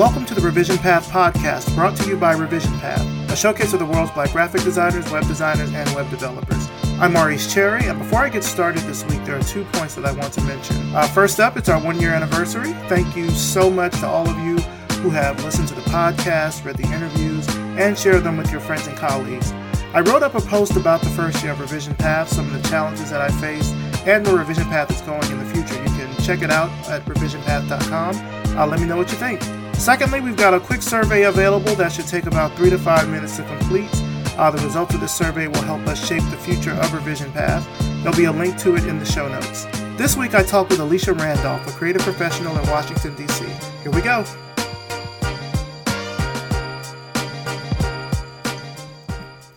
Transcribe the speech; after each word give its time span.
Welcome 0.00 0.24
to 0.24 0.34
the 0.34 0.40
Revision 0.40 0.78
Path 0.78 1.10
podcast, 1.10 1.74
brought 1.74 1.94
to 1.98 2.08
you 2.08 2.16
by 2.16 2.32
Revision 2.32 2.72
Path, 2.78 3.02
a 3.30 3.36
showcase 3.36 3.74
of 3.74 3.80
the 3.80 3.84
world's 3.84 4.10
black 4.12 4.32
graphic 4.32 4.62
designers, 4.62 5.10
web 5.10 5.26
designers, 5.26 5.70
and 5.74 5.94
web 5.94 6.08
developers. 6.08 6.70
I'm 6.98 7.12
Maurice 7.12 7.52
Cherry, 7.52 7.84
and 7.84 7.98
before 7.98 8.20
I 8.20 8.30
get 8.30 8.42
started 8.42 8.80
this 8.84 9.04
week, 9.04 9.22
there 9.26 9.36
are 9.36 9.42
two 9.42 9.62
points 9.74 9.96
that 9.96 10.06
I 10.06 10.12
want 10.12 10.32
to 10.32 10.40
mention. 10.44 10.96
Uh, 10.96 11.06
first 11.08 11.38
up, 11.38 11.58
it's 11.58 11.68
our 11.68 11.78
one 11.78 12.00
year 12.00 12.14
anniversary. 12.14 12.72
Thank 12.88 13.14
you 13.14 13.28
so 13.28 13.68
much 13.68 13.92
to 14.00 14.06
all 14.06 14.26
of 14.26 14.38
you 14.38 14.56
who 15.02 15.10
have 15.10 15.44
listened 15.44 15.68
to 15.68 15.74
the 15.74 15.82
podcast, 15.82 16.64
read 16.64 16.78
the 16.78 16.90
interviews, 16.94 17.46
and 17.76 17.98
shared 17.98 18.24
them 18.24 18.38
with 18.38 18.50
your 18.50 18.62
friends 18.62 18.86
and 18.86 18.96
colleagues. 18.96 19.52
I 19.92 20.00
wrote 20.00 20.22
up 20.22 20.34
a 20.34 20.40
post 20.40 20.76
about 20.76 21.02
the 21.02 21.10
first 21.10 21.42
year 21.42 21.52
of 21.52 21.60
Revision 21.60 21.94
Path, 21.94 22.30
some 22.30 22.46
of 22.46 22.62
the 22.62 22.66
challenges 22.70 23.10
that 23.10 23.20
I 23.20 23.28
faced, 23.32 23.74
and 24.06 24.26
where 24.26 24.36
Revision 24.36 24.64
Path 24.64 24.90
is 24.92 25.02
going 25.02 25.30
in 25.30 25.38
the 25.38 25.54
future. 25.54 25.78
You 25.78 25.90
can 25.90 26.22
check 26.22 26.40
it 26.40 26.50
out 26.50 26.70
at 26.88 27.04
revisionpath.com. 27.04 28.56
Uh, 28.56 28.66
let 28.66 28.80
me 28.80 28.86
know 28.86 28.96
what 28.96 29.10
you 29.10 29.18
think. 29.18 29.59
Secondly, 29.80 30.20
we've 30.20 30.36
got 30.36 30.52
a 30.52 30.60
quick 30.60 30.82
survey 30.82 31.22
available 31.22 31.74
that 31.76 31.90
should 31.90 32.06
take 32.06 32.26
about 32.26 32.54
three 32.54 32.68
to 32.68 32.76
five 32.76 33.08
minutes 33.08 33.38
to 33.38 33.44
complete. 33.44 33.88
Uh, 34.36 34.50
the 34.50 34.62
results 34.62 34.94
of 34.94 35.00
this 35.00 35.10
survey 35.10 35.48
will 35.48 35.62
help 35.62 35.80
us 35.86 36.06
shape 36.06 36.22
the 36.24 36.36
future 36.36 36.72
of 36.72 36.92
Revision 36.92 37.32
Path. 37.32 37.66
There'll 38.02 38.14
be 38.14 38.24
a 38.24 38.30
link 38.30 38.58
to 38.58 38.76
it 38.76 38.84
in 38.84 38.98
the 38.98 39.06
show 39.06 39.26
notes. 39.26 39.64
This 39.96 40.18
week 40.18 40.34
I 40.34 40.42
talked 40.42 40.68
with 40.68 40.80
Alesha 40.80 41.18
Randolph, 41.18 41.66
a 41.66 41.70
creative 41.70 42.02
professional 42.02 42.58
in 42.58 42.68
Washington, 42.68 43.16
D.C. 43.16 43.46
Here 43.82 43.90
we 43.90 44.02
go. 44.02 44.22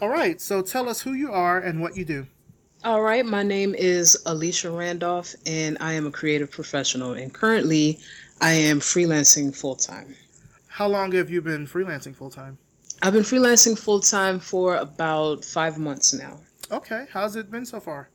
All 0.01 0.09
right, 0.09 0.39
so 0.39 0.61
tell 0.61 0.87
us 0.87 1.01
who 1.01 1.11
you 1.11 1.33
are 1.33 1.59
and 1.59 1.81
what 1.81 1.97
you 1.97 2.05
do. 2.05 2.27
All 2.85 3.01
right, 3.01 3.25
my 3.25 3.43
name 3.43 3.75
is 3.75 4.17
Alesha 4.25 4.73
Randolph, 4.73 5.35
and 5.45 5.77
I 5.81 5.93
am 5.93 6.07
a 6.07 6.11
creative 6.11 6.49
professional. 6.49 7.11
And 7.11 7.33
currently, 7.33 7.99
I 8.43 8.51
am 8.51 8.81
freelancing 8.81 9.55
full 9.55 9.77
time. 9.77 10.17
How 10.67 10.85
long 10.89 11.13
have 11.13 11.29
you 11.29 11.41
been 11.41 11.65
freelancing 11.65 12.13
full 12.13 12.29
time? 12.29 12.57
I've 13.01 13.13
been 13.13 13.23
freelancing 13.23 13.79
full 13.79 14.01
time 14.01 14.37
for 14.41 14.75
about 14.75 15.45
five 15.45 15.77
months 15.77 16.13
now. 16.13 16.41
Okay, 16.69 17.05
how's 17.13 17.37
it 17.37 17.49
been 17.49 17.65
so 17.65 17.79
far? 17.79 18.09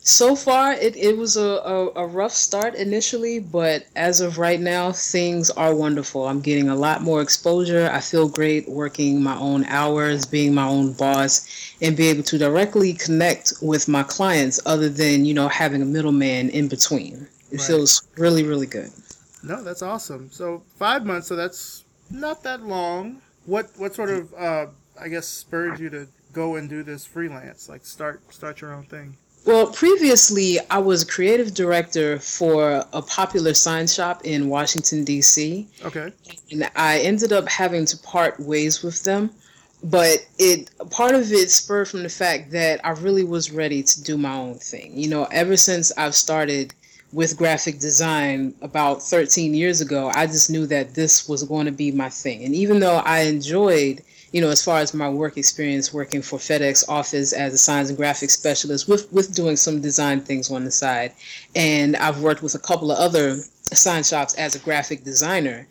So 0.00 0.36
far, 0.36 0.74
it, 0.74 0.96
it 0.96 1.16
was 1.16 1.38
a, 1.38 1.62
a, 1.64 1.92
a, 1.94 2.06
rough 2.06 2.32
start 2.32 2.74
initially, 2.74 3.38
but 3.38 3.86
as 3.96 4.20
of 4.20 4.36
right 4.36 4.60
now, 4.60 4.92
things 4.92 5.48
are 5.48 5.74
wonderful. 5.74 6.28
I'm 6.28 6.42
getting 6.42 6.68
a 6.68 6.76
lot 6.76 7.00
more 7.00 7.22
exposure. 7.22 7.90
I 7.90 8.00
feel 8.00 8.28
great 8.28 8.68
working 8.68 9.22
my 9.22 9.38
own 9.38 9.64
hours, 9.64 10.26
being 10.26 10.52
my 10.52 10.66
own 10.66 10.92
boss, 10.92 11.48
and 11.80 11.96
be 11.96 12.08
able 12.08 12.24
to 12.24 12.36
directly 12.36 12.92
connect 12.92 13.54
with 13.62 13.88
my 13.88 14.02
clients 14.02 14.60
other 14.66 14.90
than, 14.90 15.24
you 15.24 15.32
know, 15.32 15.48
having 15.48 15.80
a 15.80 15.86
middleman 15.86 16.50
in 16.50 16.68
between. 16.68 17.26
It 17.50 17.58
right. 17.58 17.66
feels 17.66 18.02
really, 18.16 18.42
really 18.42 18.66
good. 18.66 18.92
No, 19.42 19.62
that's 19.62 19.82
awesome. 19.82 20.30
So 20.30 20.62
five 20.76 21.04
months, 21.04 21.28
so 21.28 21.36
that's 21.36 21.84
not 22.10 22.42
that 22.42 22.62
long 22.62 23.22
what 23.46 23.70
what 23.76 23.94
sort 23.94 24.10
of 24.10 24.32
uh, 24.34 24.66
I 25.00 25.08
guess 25.08 25.26
spurred 25.26 25.78
you 25.78 25.90
to 25.90 26.06
go 26.32 26.56
and 26.56 26.68
do 26.68 26.82
this 26.82 27.04
freelance, 27.04 27.68
like 27.68 27.84
start 27.84 28.20
start 28.32 28.60
your 28.60 28.72
own 28.72 28.84
thing? 28.84 29.16
Well, 29.46 29.68
previously 29.68 30.58
I 30.70 30.78
was 30.78 31.02
creative 31.02 31.54
director 31.54 32.18
for 32.18 32.84
a 32.92 33.00
popular 33.02 33.54
sign 33.54 33.86
shop 33.86 34.20
in 34.24 34.48
Washington 34.48 35.02
D.C. 35.02 35.66
Okay. 35.82 36.12
And 36.50 36.70
I 36.76 36.98
ended 37.00 37.32
up 37.32 37.48
having 37.48 37.86
to 37.86 37.96
part 37.98 38.38
ways 38.38 38.82
with 38.82 39.02
them, 39.02 39.30
but 39.82 40.18
it 40.38 40.70
part 40.90 41.14
of 41.14 41.32
it 41.32 41.50
spurred 41.50 41.88
from 41.88 42.02
the 42.02 42.10
fact 42.10 42.50
that 42.52 42.80
I 42.84 42.90
really 42.90 43.24
was 43.24 43.50
ready 43.50 43.82
to 43.82 44.02
do 44.02 44.18
my 44.18 44.34
own 44.34 44.56
thing. 44.56 44.96
You 44.96 45.08
know, 45.08 45.24
ever 45.32 45.56
since 45.56 45.90
I've 45.96 46.14
started 46.14 46.74
with 47.12 47.36
graphic 47.36 47.78
design 47.78 48.54
about 48.62 49.02
13 49.02 49.54
years 49.54 49.80
ago, 49.80 50.10
I 50.14 50.26
just 50.26 50.50
knew 50.50 50.66
that 50.66 50.94
this 50.94 51.28
was 51.28 51.42
going 51.42 51.66
to 51.66 51.72
be 51.72 51.90
my 51.90 52.08
thing. 52.08 52.44
And 52.44 52.54
even 52.54 52.78
though 52.80 52.98
I 52.98 53.20
enjoyed, 53.20 54.02
you 54.32 54.40
know, 54.40 54.48
as 54.48 54.64
far 54.64 54.78
as 54.78 54.94
my 54.94 55.08
work 55.08 55.36
experience 55.36 55.92
working 55.92 56.22
for 56.22 56.38
FedEx 56.38 56.88
office 56.88 57.32
as 57.32 57.52
a 57.52 57.58
signs 57.58 57.90
and 57.90 57.98
graphics 57.98 58.30
specialist 58.30 58.88
with, 58.88 59.12
with 59.12 59.34
doing 59.34 59.56
some 59.56 59.80
design 59.80 60.20
things 60.20 60.50
on 60.50 60.64
the 60.64 60.70
side. 60.70 61.12
And 61.56 61.96
I've 61.96 62.20
worked 62.20 62.42
with 62.42 62.54
a 62.54 62.60
couple 62.60 62.92
of 62.92 62.98
other 62.98 63.36
sign 63.62 64.04
shops 64.04 64.34
as 64.34 64.54
a 64.54 64.60
graphic 64.60 65.02
designer. 65.02 65.66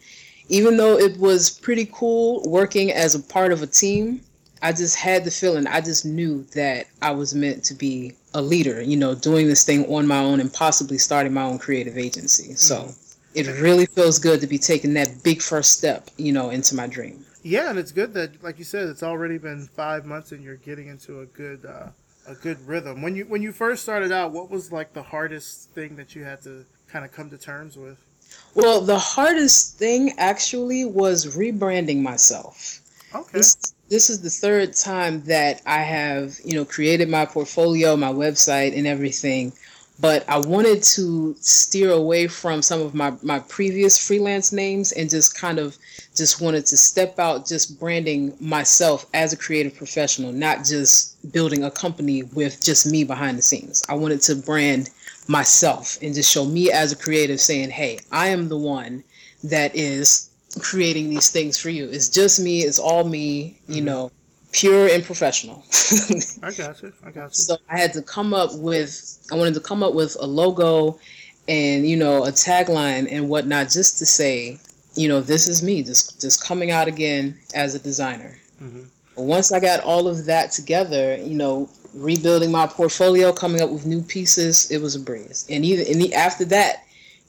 Even 0.50 0.78
though 0.78 0.98
it 0.98 1.18
was 1.20 1.50
pretty 1.50 1.88
cool 1.92 2.44
working 2.48 2.92
as 2.92 3.16
a 3.16 3.20
part 3.20 3.54
of 3.54 3.62
a 3.62 3.68
team, 3.68 4.22
I 4.62 4.74
just 4.74 4.98
had 4.98 5.24
the 5.24 5.32
feeling, 5.32 5.68
I 5.68 5.80
just 5.80 6.06
knew 6.06 6.44
that 6.54 6.88
I 7.02 7.12
was 7.12 7.34
meant 7.34 7.64
to 7.66 7.74
be 7.74 8.14
a 8.34 8.42
leader, 8.42 8.82
you 8.82 8.98
know, 8.98 9.16
doing 9.16 9.48
this 9.48 9.66
thing 9.66 9.86
on 9.86 10.08
my 10.08 10.20
own 10.20 10.40
and 10.40 10.54
possibly 10.54 10.98
starting 10.98 11.34
my 11.34 11.44
own 11.44 11.58
creative 11.58 11.98
agency. 11.98 12.54
So 12.56 12.76
mm-hmm. 12.84 12.92
it 13.34 13.48
really 13.62 13.86
feels 13.86 14.20
good 14.20 14.42
to 14.42 14.48
be 14.48 14.58
taking 14.58 14.94
that 14.94 15.24
big 15.24 15.42
first 15.42 15.78
step, 15.78 16.10
you 16.18 16.32
know, 16.32 16.50
into 16.50 16.76
my 16.76 16.88
dream. 16.88 17.26
Yeah, 17.42 17.70
and 17.70 17.80
it's 17.80 17.92
good 17.92 18.14
that, 18.16 18.44
like 18.44 18.60
you 18.60 18.66
said, 18.66 18.88
it's 18.88 19.04
already 19.04 19.38
been 19.38 19.68
five 19.76 20.06
months 20.06 20.32
and 20.32 20.44
you're 20.44 20.58
getting 20.58 20.88
into 20.88 21.22
a 21.22 21.26
good, 21.26 21.66
uh, 21.66 21.88
a 22.28 22.36
good 22.36 22.60
rhythm. 22.68 23.02
When 23.02 23.16
you 23.16 23.26
when 23.26 23.42
you 23.42 23.52
first 23.52 23.82
started 23.82 24.12
out, 24.12 24.32
what 24.32 24.52
was 24.52 24.72
like 24.72 24.94
the 24.94 25.02
hardest 25.02 25.70
thing 25.72 25.96
that 25.96 26.16
you 26.16 26.24
had 26.24 26.42
to 26.44 26.66
kind 26.88 27.06
of 27.06 27.12
come 27.12 27.30
to 27.30 27.38
terms 27.38 27.78
with? 27.78 27.98
Well, 28.54 28.82
the 28.82 29.00
hardest 29.00 29.78
thing 29.78 30.14
actually 30.18 30.86
was 30.86 31.36
rebranding 31.36 32.02
myself. 32.02 32.82
Okay. 33.16 33.30
This, 33.34 33.74
this 33.90 34.10
is 34.10 34.22
the 34.22 34.30
third 34.30 34.74
time 34.74 35.24
that 35.24 35.62
I 35.66 35.80
have, 35.80 36.38
you 36.46 36.54
know, 36.54 36.66
created 36.66 37.10
my 37.10 37.26
portfolio, 37.26 37.98
my 37.98 38.14
website, 38.14 38.78
and 38.78 38.86
everything. 38.86 39.52
But 40.00 40.24
I 40.30 40.38
wanted 40.38 40.82
to 40.96 41.36
steer 41.42 41.92
away 41.92 42.28
from 42.28 42.62
some 42.62 42.82
of 42.82 42.94
my, 42.94 43.14
my 43.22 43.40
previous 43.40 43.98
freelance 43.98 44.54
names 44.54 44.94
and 44.94 45.10
just 45.10 45.38
kind 45.38 45.60
of 45.60 45.78
just 46.16 46.40
wanted 46.40 46.66
to 46.68 46.78
step 46.78 47.20
out, 47.20 47.46
just 47.46 47.80
branding 47.80 48.34
myself 48.40 49.06
as 49.14 49.34
a 49.34 49.38
creative 49.38 49.76
professional, 49.76 50.32
not 50.32 50.64
just 50.64 51.32
building 51.34 51.64
a 51.66 51.72
company 51.72 52.24
with 52.24 52.64
just 52.64 52.86
me 52.90 53.04
behind 53.04 53.38
the 53.38 53.42
scenes. 53.42 53.84
I 53.90 53.96
wanted 53.96 54.22
to 54.22 54.36
brand 54.36 54.90
myself 55.28 55.98
and 56.02 56.16
just 56.16 56.32
show 56.32 56.46
me 56.46 56.72
as 56.72 56.94
a 56.94 56.96
creative 56.96 57.42
saying, 57.42 57.72
hey, 57.72 58.00
I 58.12 58.30
am 58.30 58.48
the 58.48 58.58
one 58.58 59.04
that 59.44 59.76
is 59.76 60.29
creating 60.62 61.10
these 61.10 61.30
things 61.30 61.58
for 61.58 61.70
you. 61.70 61.86
It's 61.90 62.10
just 62.10 62.40
me. 62.40 62.62
It's 62.62 62.80
all 62.80 63.04
me. 63.04 63.60
You 63.68 63.78
mm-hmm. 63.78 63.86
know, 63.86 64.12
pure 64.52 64.88
and 64.88 65.04
professional. 65.04 65.64
I 66.44 66.52
got 66.52 66.82
you. 66.82 66.94
I 67.04 67.12
got 67.12 67.26
you. 67.26 67.34
So 67.34 67.58
I 67.70 67.78
had 67.78 67.94
to 67.94 68.02
come 68.02 68.34
up 68.34 68.56
with. 68.56 69.20
I 69.32 69.36
wanted 69.36 69.54
to 69.56 69.60
come 69.60 69.84
up 69.84 69.94
with 69.94 70.16
a 70.20 70.26
logo, 70.26 71.00
and 71.48 71.88
you 71.88 71.98
know, 71.98 72.26
a 72.26 72.32
tagline 72.32 73.12
and 73.12 73.30
whatnot, 73.30 73.70
just 73.70 74.00
to 74.00 74.06
say, 74.06 74.60
you 74.96 75.08
know, 75.08 75.22
this 75.22 75.48
is 75.48 75.62
me. 75.62 75.84
Just 75.84 76.20
just 76.22 76.44
coming 76.44 76.72
out 76.72 76.88
again 76.88 77.38
as 77.54 77.76
a 77.76 77.80
designer. 77.80 78.38
Mm-hmm. 78.62 78.84
But 79.16 79.24
once 79.24 79.52
I 79.52 79.60
got 79.60 79.82
all 79.82 80.08
of 80.08 80.26
that 80.26 80.52
together, 80.52 81.18
you 81.18 81.36
know, 81.36 81.70
rebuilding 81.94 82.52
my 82.52 82.68
portfolio, 82.68 83.32
coming 83.32 83.62
up 83.62 83.70
with 83.70 83.86
new 83.86 84.02
pieces, 84.02 84.70
it 84.72 84.82
was 84.82 84.96
a 84.96 85.00
breeze. 85.00 85.46
And 85.50 85.66
even 85.66 85.86
and 85.88 86.14
after 86.14 86.46
that 86.46 86.84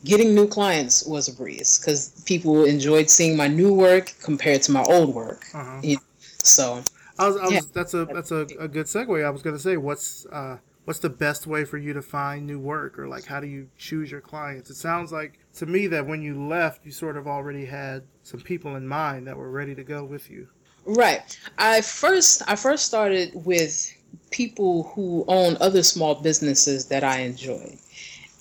getting 0.05 0.35
new 0.35 0.47
clients 0.47 1.07
was 1.07 1.29
a 1.29 1.35
breeze 1.35 1.79
because 1.79 2.23
people 2.27 2.65
enjoyed 2.65 3.11
seeing 3.11 3.37
my 3.37 3.49
new 3.49 3.73
work 3.73 4.15
compared 4.23 4.63
to 4.63 4.73
my 4.73 4.83
old 4.85 5.15
work. 5.15 5.45
Uh-huh. 5.55 5.81
You 5.83 5.97
know, 5.97 6.03
so 6.43 6.83
I 7.19 7.29
was, 7.29 7.37
I 7.37 7.45
was, 7.45 7.53
yeah. 7.53 7.61
that's 7.73 7.95
a 7.95 8.05
that's 8.07 8.31
a, 8.31 8.47
a 8.59 8.69
good 8.69 8.87
segue. 8.87 9.25
I 9.25 9.31
was 9.31 9.43
going 9.43 9.57
to 9.57 9.63
say, 9.63 9.77
what's 9.77 10.27
uh, 10.27 10.59
what's 10.85 11.01
the 11.01 11.11
best 11.11 11.47
way 11.47 11.65
for 11.65 11.79
you 11.79 11.93
to 11.93 12.03
find 12.03 12.47
new 12.47 12.59
work, 12.59 12.99
or 12.99 13.09
like 13.09 13.27
how 13.27 13.41
do 13.41 13.47
you 13.47 13.69
choose 13.77 14.11
your 14.11 14.21
clients? 14.21 14.71
It 14.71 14.77
sounds 14.77 15.13
like 15.13 15.39
to 15.55 15.67
me 15.67 15.87
that 15.89 16.07
when 16.07 16.23
you 16.23 16.47
left, 16.47 16.85
you 16.85 16.93
sort 16.93 17.17
of 17.17 17.27
already 17.27 17.67
had 17.67 18.03
some 18.23 18.41
people 18.41 18.77
in 18.77 18.87
mind 18.87 19.27
that 19.27 19.37
were 19.37 19.51
ready 19.51 19.75
to 19.75 19.85
go 19.85 20.05
with 20.05 20.31
you. 20.31 20.49
Right. 20.87 21.39
I 21.59 21.83
first 21.83 22.43
I 22.49 22.57
first 22.57 22.87
started 22.87 23.33
with 23.35 23.95
people 24.31 24.85
who 24.95 25.25
own 25.29 25.57
other 25.61 25.83
small 25.83 26.15
businesses 26.17 26.87
that 26.87 27.05
I 27.05 27.21
enjoyed. 27.21 27.79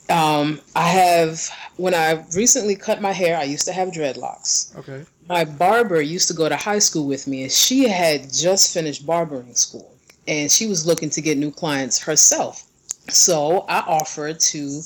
Um, 0.09 0.59
I 0.75 0.87
have 0.87 1.49
when 1.77 1.93
I 1.93 2.25
recently 2.35 2.75
cut 2.75 3.01
my 3.01 3.11
hair. 3.11 3.37
I 3.37 3.43
used 3.43 3.65
to 3.65 3.73
have 3.73 3.89
dreadlocks. 3.89 4.75
Okay. 4.77 5.05
My 5.27 5.45
barber 5.45 6.01
used 6.01 6.27
to 6.29 6.33
go 6.33 6.49
to 6.49 6.55
high 6.55 6.79
school 6.79 7.07
with 7.07 7.27
me, 7.27 7.43
and 7.43 7.51
she 7.51 7.87
had 7.87 8.33
just 8.33 8.73
finished 8.73 9.05
barbering 9.05 9.53
school, 9.53 9.93
and 10.27 10.51
she 10.51 10.67
was 10.67 10.85
looking 10.85 11.09
to 11.11 11.21
get 11.21 11.37
new 11.37 11.51
clients 11.51 11.99
herself. 12.01 12.63
So 13.09 13.65
I 13.69 13.79
offered 13.79 14.39
to 14.39 14.81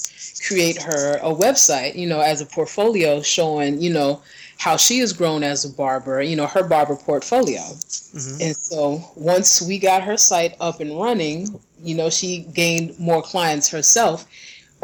create 0.45 0.81
her 0.81 1.17
a 1.17 1.33
website, 1.33 1.95
you 1.95 2.07
know, 2.07 2.21
as 2.21 2.41
a 2.41 2.45
portfolio 2.45 3.21
showing, 3.21 3.81
you 3.81 3.91
know, 3.91 4.21
how 4.57 4.77
she 4.77 4.99
has 4.99 5.11
grown 5.13 5.43
as 5.43 5.65
a 5.65 5.69
barber, 5.69 6.21
you 6.21 6.35
know, 6.35 6.47
her 6.47 6.63
barber 6.63 6.95
portfolio. 6.95 7.59
Mm-hmm. 7.59 8.41
And 8.41 8.55
so 8.55 9.03
once 9.15 9.61
we 9.61 9.77
got 9.77 10.03
her 10.03 10.17
site 10.17 10.55
up 10.59 10.79
and 10.79 10.97
running, 10.97 11.59
you 11.81 11.95
know, 11.95 12.09
she 12.09 12.43
gained 12.53 12.97
more 12.97 13.21
clients 13.21 13.69
herself 13.69 14.25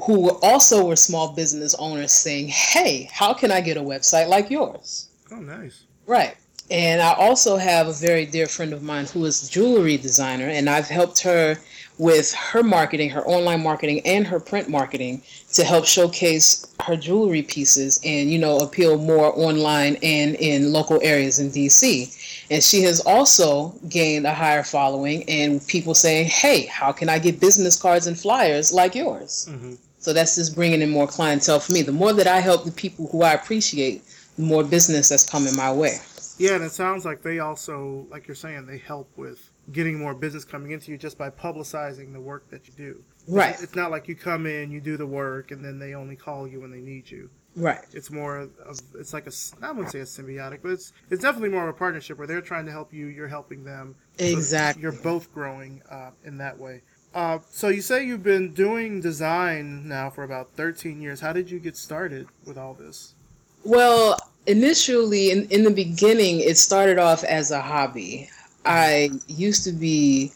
who 0.05 0.29
also 0.41 0.85
were 0.85 0.95
small 0.95 1.33
business 1.33 1.75
owners 1.75 2.11
saying, 2.11 2.47
Hey, 2.47 3.09
how 3.11 3.33
can 3.33 3.51
I 3.51 3.61
get 3.61 3.77
a 3.77 3.81
website 3.81 4.27
like 4.27 4.49
yours? 4.49 5.09
Oh, 5.31 5.37
nice. 5.39 5.83
Right. 6.05 6.35
And 6.71 7.01
I 7.01 7.13
also 7.13 7.57
have 7.57 7.87
a 7.87 7.93
very 7.93 8.25
dear 8.25 8.45
friend 8.45 8.73
of 8.73 8.83
mine 8.83 9.05
who 9.05 9.25
is 9.25 9.47
a 9.47 9.51
jewelry 9.51 9.97
designer, 9.97 10.47
and 10.47 10.69
I've 10.69 10.87
helped 10.87 11.19
her 11.21 11.57
with 11.97 12.33
her 12.33 12.63
marketing, 12.63 13.09
her 13.09 13.25
online 13.27 13.61
marketing, 13.61 14.01
and 14.05 14.25
her 14.25 14.39
print 14.39 14.69
marketing 14.69 15.21
to 15.53 15.63
help 15.63 15.85
showcase 15.85 16.65
her 16.85 16.95
jewelry 16.95 17.41
pieces 17.41 17.99
and, 18.05 18.31
you 18.31 18.39
know, 18.39 18.57
appeal 18.59 18.97
more 18.97 19.37
online 19.37 19.97
and 20.01 20.35
in 20.35 20.71
local 20.71 20.99
areas 21.03 21.39
in 21.39 21.49
DC. 21.51 22.47
And 22.49 22.63
she 22.63 22.83
has 22.83 23.01
also 23.01 23.73
gained 23.89 24.25
a 24.25 24.33
higher 24.33 24.63
following 24.63 25.27
and 25.29 25.65
people 25.67 25.93
saying, 25.93 26.27
hey, 26.27 26.65
how 26.67 26.91
can 26.91 27.09
I 27.09 27.19
get 27.19 27.41
business 27.41 27.79
cards 27.79 28.07
and 28.07 28.17
flyers 28.17 28.71
like 28.71 28.95
yours? 28.95 29.47
Mm-hmm. 29.49 29.73
So 29.99 30.13
that's 30.13 30.35
just 30.35 30.55
bringing 30.55 30.81
in 30.81 30.89
more 30.89 31.07
clientele 31.07 31.59
for 31.59 31.73
me. 31.73 31.81
The 31.81 31.91
more 31.91 32.13
that 32.13 32.27
I 32.27 32.39
help 32.39 32.65
the 32.65 32.71
people 32.71 33.07
who 33.11 33.21
I 33.21 33.33
appreciate, 33.33 34.01
the 34.37 34.43
more 34.43 34.63
business 34.63 35.09
that's 35.09 35.29
coming 35.29 35.55
my 35.55 35.71
way. 35.71 35.97
Yeah, 36.37 36.55
and 36.55 36.63
it 36.63 36.71
sounds 36.71 37.03
like 37.03 37.21
they 37.21 37.39
also, 37.39 38.07
like 38.09 38.25
you're 38.27 38.35
saying, 38.35 38.65
they 38.65 38.77
help 38.77 39.09
with 39.17 39.51
getting 39.73 39.99
more 39.99 40.13
business 40.13 40.45
coming 40.45 40.71
into 40.71 40.89
you 40.89 40.97
just 40.97 41.17
by 41.17 41.29
publicizing 41.29 42.13
the 42.13 42.21
work 42.21 42.49
that 42.49 42.65
you 42.65 42.73
do. 42.77 43.03
Right. 43.27 43.53
It's, 43.53 43.63
it's 43.63 43.75
not 43.75 43.91
like 43.91 44.07
you 44.07 44.15
come 44.15 44.45
in, 44.45 44.71
you 44.71 44.79
do 44.79 44.95
the 44.95 45.05
work, 45.05 45.51
and 45.51 45.63
then 45.63 45.79
they 45.79 45.93
only 45.95 46.15
call 46.15 46.47
you 46.47 46.61
when 46.61 46.71
they 46.71 46.79
need 46.79 47.11
you. 47.11 47.29
Right. 47.55 47.83
It's 47.93 48.09
more 48.09 48.37
of 48.37 48.81
it's 48.97 49.11
like 49.11 49.27
a 49.27 49.31
I 49.61 49.71
wouldn't 49.71 49.91
say 49.91 49.99
a 49.99 50.03
symbiotic, 50.03 50.59
but 50.61 50.71
it's 50.71 50.93
it's 51.09 51.21
definitely 51.21 51.49
more 51.49 51.63
of 51.63 51.75
a 51.75 51.77
partnership 51.77 52.17
where 52.17 52.27
they're 52.27 52.41
trying 52.41 52.65
to 52.67 52.71
help 52.71 52.93
you, 52.93 53.07
you're 53.07 53.27
helping 53.27 53.63
them. 53.63 53.95
Exactly. 54.17 54.81
So 54.81 54.83
you're 54.83 55.01
both 55.01 55.33
growing 55.33 55.81
uh, 55.89 56.11
in 56.23 56.37
that 56.37 56.57
way. 56.57 56.83
Uh, 57.13 57.39
so 57.49 57.69
you 57.69 57.81
say 57.81 58.05
you've 58.05 58.23
been 58.23 58.53
doing 58.53 59.01
design 59.01 59.87
now 59.87 60.09
for 60.09 60.23
about 60.23 60.49
13 60.55 61.01
years. 61.01 61.19
How 61.19 61.33
did 61.33 61.49
you 61.49 61.59
get 61.59 61.75
started 61.75 62.27
with 62.45 62.57
all 62.57 62.73
this? 62.73 63.15
Well, 63.63 64.17
initially 64.49 65.29
in, 65.31 65.47
in 65.49 65.63
the 65.63 65.71
beginning 65.71 66.39
it 66.39 66.57
started 66.57 66.97
off 66.97 67.23
as 67.23 67.51
a 67.51 67.61
hobby 67.61 68.27
i 68.65 69.09
used 69.27 69.63
to 69.63 69.71
be 69.71 70.31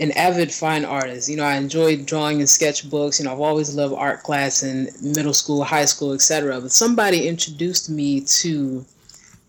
an 0.00 0.10
avid 0.12 0.52
fine 0.52 0.84
artist 0.84 1.28
you 1.28 1.36
know 1.36 1.44
i 1.44 1.54
enjoyed 1.54 2.04
drawing 2.06 2.40
in 2.40 2.46
sketchbooks 2.46 3.18
you 3.18 3.24
know 3.24 3.32
i've 3.32 3.40
always 3.40 3.74
loved 3.76 3.94
art 3.94 4.22
class 4.24 4.64
in 4.64 4.88
middle 5.00 5.32
school 5.32 5.62
high 5.62 5.84
school 5.84 6.12
etc 6.12 6.60
but 6.60 6.72
somebody 6.72 7.28
introduced 7.28 7.88
me 7.88 8.20
to 8.20 8.84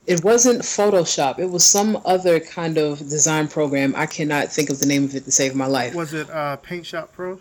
it 0.07 0.23
wasn't 0.23 0.61
photoshop 0.61 1.37
it 1.37 1.47
was 1.47 1.65
some 1.65 2.01
other 2.05 2.39
kind 2.39 2.77
of 2.77 2.97
design 2.99 3.47
program 3.47 3.93
i 3.95 4.05
cannot 4.05 4.51
think 4.51 4.69
of 4.69 4.79
the 4.79 4.85
name 4.85 5.03
of 5.03 5.13
it 5.15 5.25
to 5.25 5.31
save 5.31 5.53
my 5.55 5.67
life 5.67 5.93
was 5.93 6.13
it 6.13 6.29
uh, 6.29 6.55
paint 6.57 6.85
shop 6.85 7.11
pro 7.13 7.39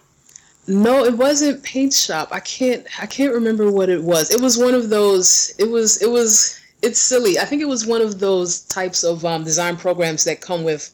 no, 0.68 1.04
it 1.04 1.16
wasn't 1.16 1.62
Paint 1.62 1.92
Shop. 1.92 2.28
I 2.32 2.40
can't 2.40 2.86
I 3.00 3.06
can't 3.06 3.32
remember 3.32 3.70
what 3.70 3.88
it 3.88 4.02
was. 4.02 4.30
It 4.30 4.40
was 4.40 4.58
one 4.58 4.74
of 4.74 4.88
those 4.90 5.54
it 5.58 5.70
was 5.70 6.02
it 6.02 6.10
was 6.10 6.60
it's 6.82 6.98
silly. 6.98 7.38
I 7.38 7.44
think 7.44 7.62
it 7.62 7.68
was 7.68 7.86
one 7.86 8.02
of 8.02 8.18
those 8.18 8.60
types 8.62 9.04
of 9.04 9.24
um, 9.24 9.44
design 9.44 9.76
programs 9.76 10.24
that 10.24 10.40
come 10.40 10.64
with 10.64 10.92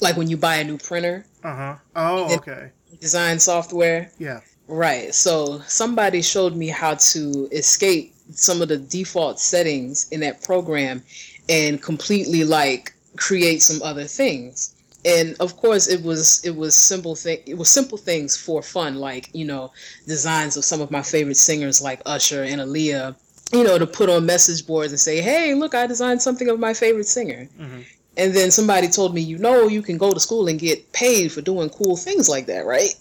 like 0.00 0.16
when 0.16 0.28
you 0.28 0.36
buy 0.36 0.56
a 0.56 0.64
new 0.64 0.78
printer. 0.78 1.24
Uh-huh. 1.42 1.76
Oh, 1.94 2.34
okay. 2.36 2.70
Design 3.00 3.38
software. 3.38 4.10
Yeah. 4.18 4.40
Right. 4.66 5.14
So 5.14 5.60
somebody 5.66 6.22
showed 6.22 6.56
me 6.56 6.68
how 6.68 6.94
to 6.94 7.48
escape 7.52 8.13
some 8.32 8.62
of 8.62 8.68
the 8.68 8.78
default 8.78 9.38
settings 9.38 10.08
in 10.10 10.20
that 10.20 10.42
program 10.42 11.02
and 11.48 11.82
completely 11.82 12.44
like 12.44 12.94
create 13.16 13.62
some 13.62 13.82
other 13.82 14.04
things. 14.04 14.74
And 15.04 15.36
of 15.38 15.56
course 15.56 15.86
it 15.86 16.02
was 16.02 16.42
it 16.44 16.56
was 16.56 16.74
simple 16.74 17.14
thing 17.14 17.40
it 17.44 17.58
was 17.58 17.68
simple 17.68 17.98
things 17.98 18.38
for 18.38 18.62
fun 18.62 18.94
like 18.94 19.28
you 19.34 19.44
know 19.44 19.70
designs 20.06 20.56
of 20.56 20.64
some 20.64 20.80
of 20.80 20.90
my 20.90 21.02
favorite 21.02 21.36
singers 21.36 21.82
like 21.82 22.00
usher 22.06 22.42
and 22.42 22.58
aaliyah 22.62 23.14
you 23.52 23.64
know 23.64 23.78
to 23.78 23.86
put 23.86 24.08
on 24.08 24.24
message 24.24 24.66
boards 24.66 24.92
and 24.92 24.98
say 24.98 25.20
hey 25.20 25.52
look 25.52 25.74
i 25.74 25.86
designed 25.86 26.22
something 26.22 26.48
of 26.48 26.58
my 26.58 26.72
favorite 26.72 27.06
singer. 27.06 27.46
Mm-hmm. 27.60 27.80
and 28.16 28.34
then 28.34 28.50
somebody 28.50 28.88
told 28.88 29.14
me 29.14 29.20
you 29.20 29.36
know 29.36 29.68
you 29.68 29.82
can 29.82 29.98
go 29.98 30.10
to 30.10 30.18
school 30.18 30.48
and 30.48 30.58
get 30.58 30.90
paid 30.92 31.30
for 31.30 31.42
doing 31.42 31.68
cool 31.68 31.98
things 31.98 32.26
like 32.26 32.46
that 32.46 32.64
right? 32.64 32.94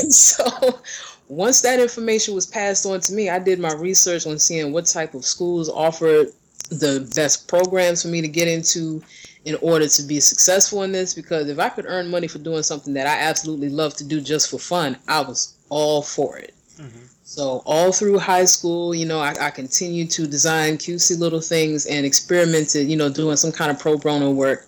And 0.00 0.12
so 0.14 0.80
once 1.28 1.62
that 1.62 1.80
information 1.80 2.34
was 2.34 2.46
passed 2.46 2.86
on 2.86 3.00
to 3.00 3.12
me 3.12 3.30
i 3.30 3.38
did 3.38 3.58
my 3.58 3.72
research 3.74 4.26
on 4.26 4.38
seeing 4.38 4.72
what 4.72 4.86
type 4.86 5.14
of 5.14 5.24
schools 5.24 5.68
offered 5.68 6.28
the 6.70 7.10
best 7.14 7.48
programs 7.48 8.02
for 8.02 8.08
me 8.08 8.20
to 8.20 8.28
get 8.28 8.48
into 8.48 9.02
in 9.44 9.56
order 9.60 9.86
to 9.86 10.02
be 10.02 10.20
successful 10.20 10.82
in 10.82 10.92
this 10.92 11.12
because 11.12 11.48
if 11.48 11.58
I 11.58 11.68
could 11.68 11.84
earn 11.86 12.10
money 12.10 12.26
for 12.26 12.38
doing 12.38 12.62
something 12.62 12.94
that 12.94 13.06
I 13.06 13.20
absolutely 13.20 13.68
love 13.68 13.94
to 13.96 14.04
do 14.04 14.20
just 14.20 14.50
for 14.50 14.58
fun, 14.58 14.96
I 15.06 15.20
was 15.20 15.54
all 15.68 16.02
for 16.02 16.38
it. 16.38 16.54
Mm-hmm. 16.78 17.06
So 17.24 17.62
all 17.66 17.92
through 17.92 18.18
high 18.18 18.44
school, 18.44 18.94
you 18.94 19.06
know, 19.06 19.18
I, 19.18 19.34
I 19.40 19.50
continued 19.50 20.10
to 20.12 20.26
design 20.26 20.78
cutesy 20.78 21.18
little 21.18 21.40
things 21.40 21.86
and 21.86 22.06
experimented, 22.06 22.88
you 22.88 22.96
know, 22.96 23.10
doing 23.10 23.36
some 23.36 23.52
kind 23.52 23.70
of 23.70 23.78
pro 23.78 23.98
bono 23.98 24.30
work 24.30 24.66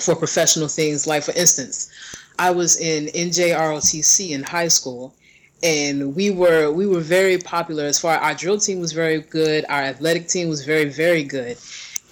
for 0.00 0.16
professional 0.16 0.68
things. 0.68 1.06
Like 1.06 1.22
for 1.22 1.32
instance, 1.36 1.90
I 2.38 2.50
was 2.50 2.80
in 2.80 3.06
NJROTC 3.06 4.30
in 4.30 4.42
high 4.42 4.68
school 4.68 5.14
and 5.62 6.14
we 6.14 6.30
were 6.30 6.70
we 6.70 6.86
were 6.86 7.00
very 7.00 7.38
popular 7.38 7.84
as 7.84 7.98
far 7.98 8.16
our 8.18 8.34
drill 8.34 8.58
team 8.58 8.78
was 8.78 8.92
very 8.92 9.20
good 9.20 9.64
our 9.68 9.82
athletic 9.82 10.28
team 10.28 10.48
was 10.48 10.64
very 10.64 10.84
very 10.84 11.24
good 11.24 11.56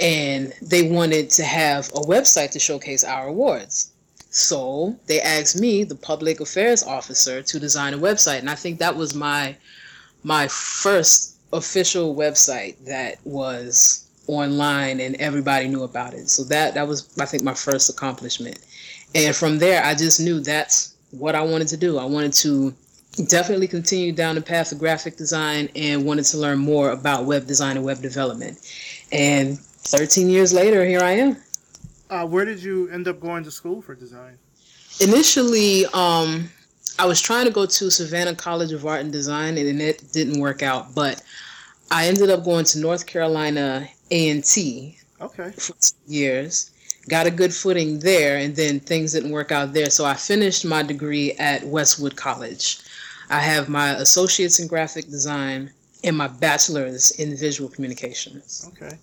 and 0.00 0.52
they 0.60 0.90
wanted 0.90 1.30
to 1.30 1.44
have 1.44 1.88
a 1.88 2.00
website 2.00 2.50
to 2.50 2.58
showcase 2.58 3.04
our 3.04 3.28
awards. 3.28 3.92
So 4.30 4.98
they 5.06 5.20
asked 5.22 5.58
me, 5.58 5.84
the 5.84 5.94
public 5.94 6.40
affairs 6.40 6.82
officer, 6.82 7.42
to 7.42 7.58
design 7.58 7.94
a 7.94 7.98
website, 7.98 8.40
and 8.40 8.50
I 8.50 8.54
think 8.54 8.78
that 8.78 8.96
was 8.96 9.14
my 9.14 9.56
my 10.22 10.48
first 10.48 11.36
official 11.52 12.14
website 12.14 12.76
that 12.84 13.18
was 13.24 14.06
online 14.26 15.00
and 15.00 15.14
everybody 15.16 15.68
knew 15.68 15.84
about 15.84 16.12
it. 16.12 16.28
So 16.28 16.44
that 16.44 16.74
that 16.74 16.86
was 16.86 17.08
I 17.18 17.24
think 17.24 17.42
my 17.42 17.54
first 17.54 17.88
accomplishment. 17.88 18.58
And 19.14 19.34
from 19.34 19.58
there 19.58 19.82
I 19.84 19.94
just 19.94 20.20
knew 20.20 20.40
that's 20.40 20.94
what 21.12 21.34
I 21.34 21.42
wanted 21.42 21.68
to 21.68 21.76
do. 21.76 21.96
I 21.96 22.04
wanted 22.04 22.34
to 22.34 22.74
definitely 23.16 23.68
continued 23.68 24.16
down 24.16 24.34
the 24.34 24.42
path 24.42 24.72
of 24.72 24.78
graphic 24.78 25.16
design 25.16 25.68
and 25.74 26.04
wanted 26.04 26.24
to 26.26 26.38
learn 26.38 26.58
more 26.58 26.90
about 26.90 27.24
web 27.24 27.46
design 27.46 27.76
and 27.76 27.84
web 27.84 28.00
development. 28.02 28.58
And 29.12 29.58
13 29.58 30.28
years 30.28 30.52
later, 30.52 30.84
here 30.84 31.00
I 31.00 31.12
am. 31.12 31.36
Uh, 32.10 32.26
where 32.26 32.44
did 32.44 32.62
you 32.62 32.88
end 32.90 33.08
up 33.08 33.20
going 33.20 33.44
to 33.44 33.50
school 33.50 33.82
for 33.82 33.94
design? 33.94 34.38
Initially, 35.00 35.86
um, 35.86 36.48
I 36.98 37.06
was 37.06 37.20
trying 37.20 37.46
to 37.46 37.50
go 37.50 37.66
to 37.66 37.90
Savannah 37.90 38.34
College 38.34 38.72
of 38.72 38.86
Art 38.86 39.00
and 39.00 39.12
Design, 39.12 39.58
and 39.58 39.80
it 39.80 40.02
didn't 40.12 40.40
work 40.40 40.62
out. 40.62 40.94
But 40.94 41.22
I 41.90 42.06
ended 42.06 42.30
up 42.30 42.44
going 42.44 42.64
to 42.66 42.78
North 42.78 43.06
Carolina 43.06 43.88
A 44.10 44.30
and 44.30 44.44
T. 44.44 44.98
Okay. 45.20 45.50
For 45.52 45.74
years, 46.06 46.70
got 47.08 47.26
a 47.26 47.30
good 47.30 47.52
footing 47.52 47.98
there, 48.00 48.38
and 48.38 48.54
then 48.54 48.80
things 48.80 49.12
didn't 49.12 49.30
work 49.30 49.52
out 49.52 49.72
there. 49.72 49.90
So 49.90 50.04
I 50.04 50.14
finished 50.14 50.64
my 50.64 50.82
degree 50.82 51.32
at 51.32 51.64
Westwood 51.64 52.16
College. 52.16 52.78
I 53.30 53.40
have 53.40 53.68
my 53.68 53.90
associates 53.90 54.60
in 54.60 54.68
graphic 54.68 55.06
design 55.06 55.72
and 56.04 56.16
my 56.16 56.28
bachelor's 56.28 57.10
in 57.12 57.36
visual 57.36 57.68
communications. 57.68 58.70
Okay. 58.72 58.96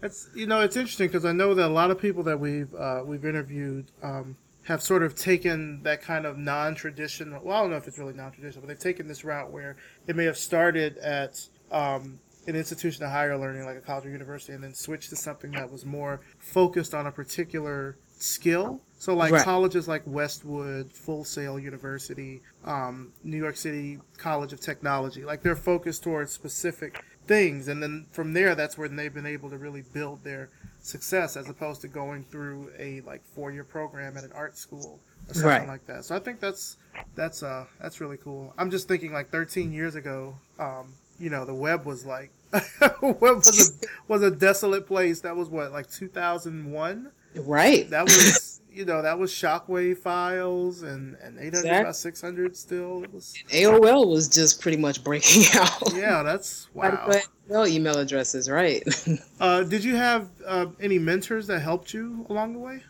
that's 0.00 0.28
you 0.34 0.46
know 0.46 0.60
it's 0.60 0.76
interesting 0.76 1.08
because 1.08 1.24
I 1.24 1.32
know 1.32 1.54
that 1.54 1.66
a 1.66 1.72
lot 1.72 1.90
of 1.90 2.00
people 2.00 2.22
that 2.24 2.38
we've 2.38 2.74
uh, 2.74 3.02
we've 3.04 3.24
interviewed 3.24 3.86
um, 4.02 4.36
have 4.64 4.82
sort 4.82 5.02
of 5.02 5.14
taken 5.14 5.82
that 5.82 6.02
kind 6.02 6.26
of 6.26 6.36
non-traditional. 6.36 7.42
Well, 7.42 7.56
I 7.56 7.60
don't 7.62 7.70
know 7.70 7.76
if 7.76 7.88
it's 7.88 7.98
really 7.98 8.12
non-traditional, 8.12 8.62
but 8.62 8.68
they've 8.68 8.78
taken 8.78 9.08
this 9.08 9.24
route 9.24 9.50
where 9.50 9.76
it 10.06 10.14
may 10.14 10.24
have 10.24 10.36
started 10.36 10.98
at 10.98 11.40
um, 11.70 12.18
an 12.46 12.56
institution 12.56 13.04
of 13.04 13.10
higher 13.10 13.36
learning 13.38 13.64
like 13.64 13.76
a 13.76 13.80
college 13.80 14.06
or 14.06 14.10
university, 14.10 14.52
and 14.52 14.62
then 14.62 14.74
switched 14.74 15.10
to 15.10 15.16
something 15.16 15.52
that 15.52 15.70
was 15.70 15.86
more 15.86 16.20
focused 16.38 16.94
on 16.94 17.06
a 17.06 17.12
particular 17.12 17.96
skill. 18.18 18.80
So 18.98 19.14
like 19.14 19.32
right. 19.32 19.44
colleges 19.44 19.86
like 19.86 20.02
Westwood, 20.06 20.92
Full 20.92 21.24
Sail 21.24 21.58
University, 21.58 22.42
um, 22.64 23.12
New 23.22 23.36
York 23.36 23.56
City 23.56 24.00
College 24.16 24.52
of 24.52 24.60
Technology, 24.60 25.24
like 25.24 25.42
they're 25.42 25.56
focused 25.56 26.02
towards 26.02 26.32
specific 26.32 27.04
things, 27.28 27.68
and 27.68 27.80
then 27.80 28.06
from 28.10 28.32
there, 28.32 28.56
that's 28.56 28.76
when 28.76 28.96
they've 28.96 29.14
been 29.14 29.26
able 29.26 29.50
to 29.50 29.56
really 29.56 29.84
build 29.92 30.24
their 30.24 30.48
success, 30.80 31.36
as 31.36 31.48
opposed 31.48 31.80
to 31.82 31.88
going 31.88 32.24
through 32.24 32.72
a 32.76 33.00
like 33.02 33.24
four 33.24 33.52
year 33.52 33.62
program 33.62 34.16
at 34.16 34.24
an 34.24 34.32
art 34.34 34.58
school 34.58 34.98
or 35.28 35.34
something 35.34 35.48
right. 35.48 35.68
like 35.68 35.86
that. 35.86 36.04
So 36.04 36.16
I 36.16 36.18
think 36.18 36.40
that's 36.40 36.76
that's 37.14 37.44
uh 37.44 37.66
that's 37.80 38.00
really 38.00 38.16
cool. 38.16 38.52
I'm 38.58 38.70
just 38.70 38.88
thinking 38.88 39.12
like 39.12 39.30
13 39.30 39.72
years 39.72 39.94
ago, 39.94 40.34
um, 40.58 40.94
you 41.20 41.30
know, 41.30 41.44
the 41.44 41.54
web 41.54 41.84
was 41.84 42.04
like 42.04 42.32
web 43.00 43.20
was 43.20 43.80
a 43.80 43.86
was 44.08 44.22
a 44.22 44.30
desolate 44.30 44.88
place. 44.88 45.20
That 45.20 45.36
was 45.36 45.48
what 45.48 45.70
like 45.70 45.88
2001. 45.88 47.12
Right. 47.36 47.88
That 47.90 48.04
was 48.04 48.60
you 48.78 48.84
know 48.84 49.02
that 49.02 49.18
was 49.18 49.32
Shockwave 49.32 49.98
files 49.98 50.82
and 50.82 51.16
and 51.16 51.36
800 51.36 51.58
exactly. 51.58 51.84
by 51.84 51.90
600 51.90 52.56
still. 52.56 53.04
Was 53.12 53.34
AOL 53.50 54.08
was 54.08 54.28
just 54.28 54.62
pretty 54.62 54.76
much 54.76 55.02
breaking 55.02 55.42
out. 55.54 55.92
Yeah, 55.92 56.22
that's 56.22 56.68
wow. 56.72 57.10
Well, 57.48 57.66
email 57.66 57.98
addresses, 57.98 58.48
right? 58.48 58.82
uh, 59.40 59.64
did 59.64 59.82
you 59.82 59.96
have 59.96 60.28
uh, 60.46 60.66
any 60.80 60.98
mentors 60.98 61.46
that 61.48 61.60
helped 61.60 61.92
you 61.92 62.24
along 62.30 62.52
the 62.52 62.60
way? 62.60 62.82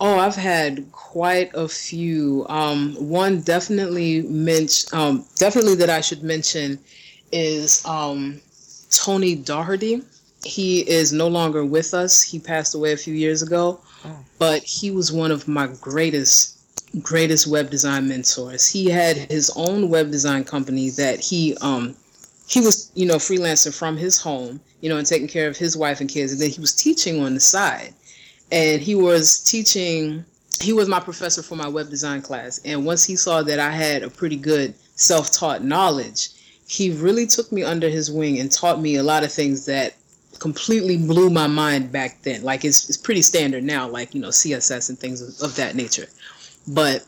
Oh, 0.00 0.18
I've 0.18 0.34
had 0.34 0.90
quite 0.92 1.50
a 1.54 1.68
few. 1.68 2.46
Um, 2.48 2.94
one 2.94 3.42
definitely 3.42 4.22
mention, 4.22 4.98
um, 4.98 5.24
definitely 5.36 5.74
that 5.76 5.90
I 5.90 6.00
should 6.00 6.22
mention 6.22 6.78
is 7.32 7.84
um, 7.84 8.40
Tony 8.90 9.34
Doherty. 9.34 10.02
He 10.44 10.88
is 10.88 11.12
no 11.12 11.28
longer 11.28 11.64
with 11.64 11.92
us. 11.92 12.22
He 12.22 12.38
passed 12.38 12.74
away 12.74 12.92
a 12.92 12.96
few 12.96 13.14
years 13.14 13.42
ago. 13.42 13.80
But 14.38 14.62
he 14.62 14.90
was 14.90 15.12
one 15.12 15.30
of 15.30 15.48
my 15.48 15.68
greatest 15.80 16.58
greatest 17.00 17.46
web 17.46 17.70
design 17.70 18.08
mentors. 18.08 18.66
He 18.68 18.90
had 18.90 19.16
his 19.16 19.50
own 19.56 19.88
web 19.88 20.10
design 20.10 20.44
company 20.44 20.90
that 20.90 21.20
he 21.20 21.56
um 21.60 21.94
he 22.48 22.60
was 22.60 22.90
you 22.94 23.06
know 23.06 23.16
freelancing 23.16 23.74
from 23.74 23.96
his 23.96 24.20
home 24.20 24.60
you 24.80 24.88
know 24.88 24.98
and 24.98 25.06
taking 25.06 25.28
care 25.28 25.48
of 25.48 25.56
his 25.56 25.76
wife 25.76 26.00
and 26.00 26.10
kids 26.10 26.32
and 26.32 26.40
then 26.40 26.50
he 26.50 26.60
was 26.60 26.74
teaching 26.74 27.22
on 27.22 27.34
the 27.34 27.40
side 27.40 27.94
and 28.50 28.82
he 28.82 28.94
was 28.94 29.38
teaching 29.38 30.24
he 30.60 30.72
was 30.72 30.88
my 30.88 31.00
professor 31.00 31.42
for 31.42 31.56
my 31.56 31.68
web 31.68 31.88
design 31.88 32.20
class 32.20 32.60
and 32.64 32.84
once 32.84 33.04
he 33.04 33.16
saw 33.16 33.42
that 33.42 33.58
i 33.58 33.70
had 33.70 34.02
a 34.02 34.10
pretty 34.10 34.36
good 34.36 34.74
self-taught 34.96 35.64
knowledge 35.64 36.28
he 36.68 36.90
really 36.90 37.26
took 37.26 37.50
me 37.52 37.62
under 37.62 37.88
his 37.88 38.10
wing 38.10 38.38
and 38.38 38.52
taught 38.52 38.80
me 38.80 38.96
a 38.96 39.02
lot 39.02 39.24
of 39.24 39.32
things 39.32 39.64
that 39.66 39.94
completely 40.42 40.96
blew 40.96 41.30
my 41.30 41.46
mind 41.46 41.92
back 41.92 42.20
then 42.22 42.42
like 42.42 42.64
it's, 42.64 42.88
it's 42.88 42.98
pretty 42.98 43.22
standard 43.22 43.62
now 43.62 43.88
like 43.88 44.14
you 44.14 44.20
know 44.20 44.28
css 44.28 44.88
and 44.88 44.98
things 44.98 45.22
of, 45.22 45.48
of 45.48 45.56
that 45.56 45.76
nature 45.76 46.06
but 46.66 47.06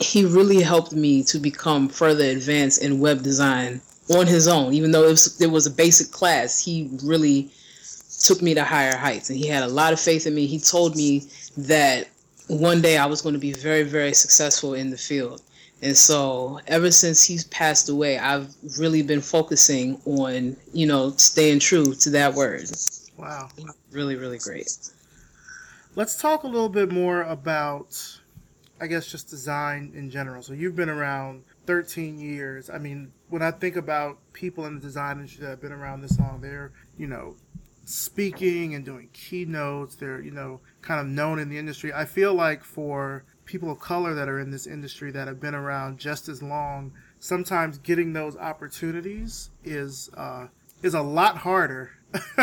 he 0.00 0.24
really 0.24 0.62
helped 0.62 0.92
me 0.92 1.22
to 1.24 1.38
become 1.38 1.88
further 1.88 2.24
advanced 2.24 2.82
in 2.82 3.00
web 3.00 3.22
design 3.22 3.80
on 4.10 4.26
his 4.26 4.48
own. 4.48 4.72
Even 4.72 4.90
though 4.90 5.04
it 5.04 5.10
was, 5.10 5.40
it 5.40 5.50
was 5.50 5.66
a 5.66 5.70
basic 5.70 6.10
class, 6.10 6.58
he 6.58 6.88
really 7.02 7.50
took 8.22 8.42
me 8.42 8.54
to 8.54 8.64
higher 8.64 8.96
heights. 8.96 9.30
And 9.30 9.38
he 9.38 9.46
had 9.46 9.62
a 9.62 9.68
lot 9.68 9.92
of 9.92 10.00
faith 10.00 10.26
in 10.26 10.34
me. 10.34 10.46
He 10.46 10.58
told 10.58 10.96
me 10.96 11.24
that 11.56 12.08
one 12.48 12.80
day 12.80 12.96
I 12.96 13.06
was 13.06 13.22
going 13.22 13.34
to 13.34 13.40
be 13.40 13.52
very, 13.52 13.82
very 13.82 14.14
successful 14.14 14.74
in 14.74 14.90
the 14.90 14.96
field. 14.96 15.42
And 15.80 15.96
so 15.96 16.60
ever 16.66 16.90
since 16.90 17.22
he's 17.22 17.44
passed 17.44 17.88
away, 17.88 18.18
I've 18.18 18.52
really 18.78 19.02
been 19.02 19.20
focusing 19.20 20.00
on, 20.06 20.56
you 20.72 20.86
know, 20.86 21.10
staying 21.12 21.60
true 21.60 21.94
to 21.94 22.10
that 22.10 22.34
word. 22.34 22.64
Wow. 23.16 23.48
Really, 23.92 24.16
really 24.16 24.38
great. 24.38 24.76
Let's 25.94 26.20
talk 26.20 26.42
a 26.42 26.48
little 26.48 26.68
bit 26.68 26.90
more 26.90 27.22
about, 27.22 28.18
I 28.80 28.86
guess, 28.86 29.06
just 29.06 29.28
design 29.28 29.92
in 29.94 30.10
general. 30.10 30.42
So 30.42 30.52
you've 30.52 30.76
been 30.76 30.88
around 30.88 31.44
13 31.66 32.18
years. 32.18 32.70
I 32.70 32.78
mean, 32.78 33.12
when 33.28 33.42
I 33.42 33.50
think 33.52 33.76
about 33.76 34.18
people 34.32 34.66
in 34.66 34.74
the 34.74 34.80
design 34.80 35.18
industry 35.18 35.44
that 35.44 35.50
have 35.50 35.60
been 35.60 35.72
around 35.72 36.02
this 36.02 36.18
long, 36.18 36.40
they're, 36.40 36.72
you 36.96 37.06
know, 37.06 37.36
speaking 37.84 38.74
and 38.74 38.84
doing 38.84 39.08
keynotes. 39.12 39.94
They're, 39.94 40.20
you 40.20 40.30
know, 40.30 40.60
kind 40.82 41.00
of 41.00 41.06
known 41.06 41.38
in 41.38 41.48
the 41.48 41.58
industry. 41.58 41.92
I 41.92 42.04
feel 42.04 42.34
like 42.34 42.62
for 42.62 43.24
people 43.48 43.70
of 43.70 43.80
color 43.80 44.14
that 44.14 44.28
are 44.28 44.38
in 44.38 44.50
this 44.50 44.66
industry 44.66 45.10
that 45.10 45.26
have 45.26 45.40
been 45.40 45.54
around 45.54 45.98
just 45.98 46.28
as 46.28 46.42
long, 46.42 46.92
sometimes 47.18 47.78
getting 47.78 48.12
those 48.12 48.36
opportunities 48.36 49.50
is 49.64 50.10
uh, 50.16 50.46
is 50.82 50.94
a 50.94 51.02
lot 51.02 51.38
harder 51.38 51.90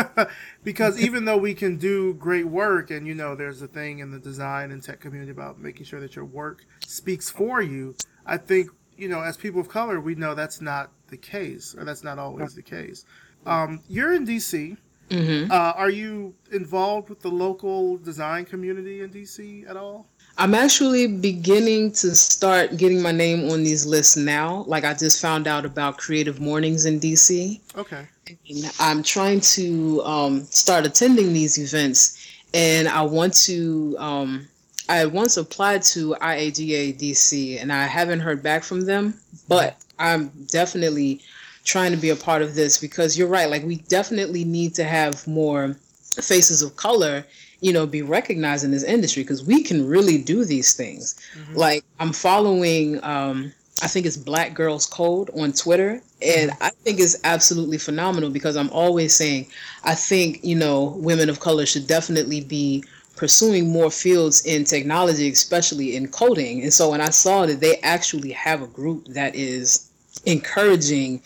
because 0.64 1.00
even 1.00 1.24
though 1.24 1.38
we 1.38 1.54
can 1.54 1.76
do 1.76 2.12
great 2.14 2.46
work 2.46 2.90
and 2.90 3.06
you 3.06 3.14
know 3.14 3.34
there's 3.34 3.62
a 3.62 3.66
thing 3.66 4.00
in 4.00 4.10
the 4.10 4.18
design 4.18 4.70
and 4.70 4.82
tech 4.82 5.00
community 5.00 5.30
about 5.30 5.58
making 5.58 5.84
sure 5.84 5.98
that 6.00 6.14
your 6.14 6.24
work 6.24 6.64
speaks 6.86 7.30
for 7.30 7.60
you 7.60 7.92
i 8.26 8.36
think 8.36 8.70
you 8.96 9.08
know, 9.08 9.20
as 9.20 9.36
people 9.36 9.60
of 9.60 9.68
color, 9.68 10.00
we 10.00 10.14
know 10.14 10.34
that's 10.34 10.60
not 10.60 10.90
the 11.08 11.16
case, 11.16 11.74
or 11.76 11.84
that's 11.84 12.02
not 12.02 12.18
always 12.18 12.54
the 12.54 12.62
case. 12.62 13.04
Um, 13.44 13.80
you're 13.88 14.14
in 14.14 14.26
DC. 14.26 14.76
Mm-hmm. 15.10 15.52
Uh, 15.52 15.54
are 15.54 15.90
you 15.90 16.34
involved 16.50 17.08
with 17.08 17.20
the 17.20 17.28
local 17.28 17.96
design 17.98 18.44
community 18.44 19.02
in 19.02 19.10
DC 19.10 19.68
at 19.68 19.76
all? 19.76 20.08
I'm 20.38 20.54
actually 20.54 21.06
beginning 21.06 21.92
to 21.92 22.14
start 22.14 22.76
getting 22.76 23.00
my 23.00 23.12
name 23.12 23.50
on 23.50 23.62
these 23.62 23.86
lists 23.86 24.16
now. 24.16 24.64
Like 24.66 24.84
I 24.84 24.92
just 24.92 25.20
found 25.20 25.46
out 25.46 25.64
about 25.64 25.98
Creative 25.98 26.40
Mornings 26.40 26.84
in 26.84 27.00
DC. 27.00 27.60
Okay. 27.76 28.06
And 28.26 28.72
I'm 28.80 29.02
trying 29.02 29.40
to 29.40 30.02
um, 30.04 30.44
start 30.44 30.84
attending 30.84 31.32
these 31.32 31.58
events, 31.58 32.26
and 32.52 32.88
I 32.88 33.02
want 33.02 33.34
to 33.44 33.96
um, 33.98 34.48
I 34.88 35.04
once 35.06 35.36
applied 35.36 35.82
to 35.82 36.16
AIGA 36.20 36.98
DC 36.98 37.60
and 37.60 37.72
I 37.72 37.84
haven't 37.84 38.20
heard 38.20 38.42
back 38.42 38.62
from 38.62 38.82
them, 38.82 39.14
but 39.48 39.76
I'm 39.98 40.28
definitely 40.46 41.20
trying 41.64 41.90
to 41.90 41.96
be 41.96 42.10
a 42.10 42.16
part 42.16 42.42
of 42.42 42.54
this 42.54 42.78
because 42.80 43.18
you're 43.18 43.28
right. 43.28 43.50
Like, 43.50 43.64
we 43.64 43.76
definitely 43.76 44.44
need 44.44 44.74
to 44.76 44.84
have 44.84 45.26
more 45.26 45.76
faces 46.22 46.62
of 46.62 46.76
color, 46.76 47.24
you 47.60 47.72
know, 47.72 47.86
be 47.86 48.02
recognized 48.02 48.64
in 48.64 48.70
this 48.70 48.84
industry 48.84 49.22
because 49.22 49.44
we 49.44 49.62
can 49.62 49.86
really 49.86 50.18
do 50.18 50.44
these 50.44 50.74
things. 50.74 51.18
Mm-hmm. 51.38 51.56
Like, 51.56 51.84
I'm 51.98 52.12
following, 52.12 53.02
um, 53.02 53.52
I 53.82 53.88
think 53.88 54.06
it's 54.06 54.16
Black 54.16 54.54
Girls 54.54 54.86
Code 54.86 55.30
on 55.38 55.52
Twitter. 55.52 56.02
And 56.22 56.50
mm-hmm. 56.50 56.62
I 56.62 56.70
think 56.70 57.00
it's 57.00 57.18
absolutely 57.24 57.78
phenomenal 57.78 58.30
because 58.30 58.56
I'm 58.56 58.70
always 58.70 59.14
saying, 59.14 59.48
I 59.84 59.94
think, 59.94 60.44
you 60.44 60.56
know, 60.56 60.96
women 60.98 61.28
of 61.28 61.40
color 61.40 61.66
should 61.66 61.86
definitely 61.86 62.42
be 62.42 62.84
pursuing 63.16 63.72
more 63.72 63.90
fields 63.90 64.44
in 64.44 64.64
technology, 64.64 65.30
especially 65.30 65.96
in 65.96 66.08
coding. 66.08 66.62
And 66.62 66.72
so 66.72 66.90
when 66.90 67.00
I 67.00 67.08
saw 67.10 67.46
that 67.46 67.60
they 67.60 67.78
actually 67.78 68.32
have 68.32 68.62
a 68.62 68.66
group 68.66 69.06
that 69.08 69.34
is 69.34 69.90
encouraging, 70.26 71.22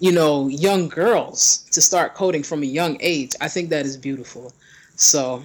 you 0.00 0.12
know, 0.12 0.48
young 0.48 0.88
girls 0.88 1.66
to 1.72 1.82
start 1.82 2.14
coding 2.14 2.42
from 2.42 2.62
a 2.62 2.66
young 2.66 2.96
age, 3.00 3.32
I 3.42 3.48
think 3.48 3.68
that 3.70 3.84
is 3.84 3.96
beautiful. 3.96 4.52
So 4.96 5.42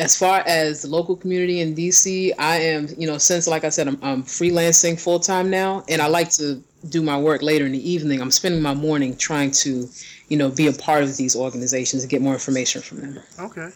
as 0.00 0.18
far 0.18 0.42
as 0.46 0.82
the 0.82 0.88
local 0.88 1.14
community 1.14 1.60
in 1.60 1.74
DC, 1.74 2.32
I 2.38 2.56
am, 2.56 2.88
you 2.98 3.06
know, 3.06 3.18
since 3.18 3.46
like 3.46 3.64
I 3.64 3.68
said, 3.68 3.86
I'm, 3.86 3.98
I'm 4.02 4.22
freelancing 4.24 5.00
full 5.00 5.20
time 5.20 5.50
now, 5.50 5.84
and 5.88 6.02
I 6.02 6.08
like 6.08 6.30
to 6.32 6.62
do 6.88 7.02
my 7.02 7.18
work 7.18 7.42
later 7.42 7.66
in 7.66 7.72
the 7.72 7.90
evening. 7.90 8.20
I'm 8.20 8.30
spending 8.30 8.62
my 8.62 8.74
morning 8.74 9.16
trying 9.16 9.52
to, 9.52 9.88
you 10.28 10.36
know, 10.36 10.50
be 10.50 10.66
a 10.66 10.72
part 10.72 11.04
of 11.04 11.16
these 11.16 11.36
organizations 11.36 12.02
and 12.02 12.10
get 12.10 12.22
more 12.22 12.32
information 12.32 12.82
from 12.82 13.00
them. 13.00 13.22
Okay 13.38 13.70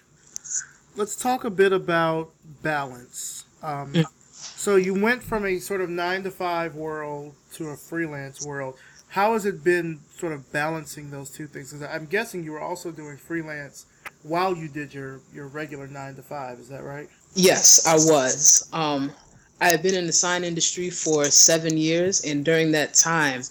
let's 0.96 1.16
talk 1.16 1.44
a 1.44 1.50
bit 1.50 1.72
about 1.72 2.30
balance. 2.62 3.44
Um, 3.62 3.92
mm. 3.92 4.04
So 4.32 4.76
you 4.76 4.94
went 4.94 5.22
from 5.22 5.44
a 5.44 5.58
sort 5.58 5.80
of 5.80 5.90
nine 5.90 6.22
to 6.24 6.30
five 6.30 6.74
world 6.74 7.34
to 7.54 7.68
a 7.68 7.76
freelance 7.76 8.44
world. 8.44 8.76
How 9.08 9.34
has 9.34 9.46
it 9.46 9.62
been 9.62 10.00
sort 10.16 10.32
of 10.32 10.50
balancing 10.52 11.10
those 11.10 11.30
two 11.30 11.46
things? 11.46 11.72
Because 11.72 11.88
I'm 11.88 12.06
guessing 12.06 12.44
you 12.44 12.52
were 12.52 12.60
also 12.60 12.90
doing 12.90 13.16
freelance 13.16 13.86
while 14.22 14.56
you 14.56 14.68
did 14.68 14.92
your 14.92 15.20
your 15.32 15.48
regular 15.48 15.86
nine 15.86 16.14
to 16.16 16.22
five. 16.22 16.58
Is 16.58 16.68
that 16.68 16.82
right? 16.82 17.08
Yes, 17.34 17.86
I 17.86 17.94
was. 17.94 18.68
Um, 18.72 19.12
I 19.60 19.68
have 19.68 19.82
been 19.82 19.94
in 19.94 20.06
the 20.06 20.12
sign 20.12 20.44
industry 20.44 20.90
for 20.90 21.24
seven 21.26 21.76
years, 21.76 22.24
and 22.24 22.44
during 22.44 22.72
that 22.72 22.94
time, 22.94 23.42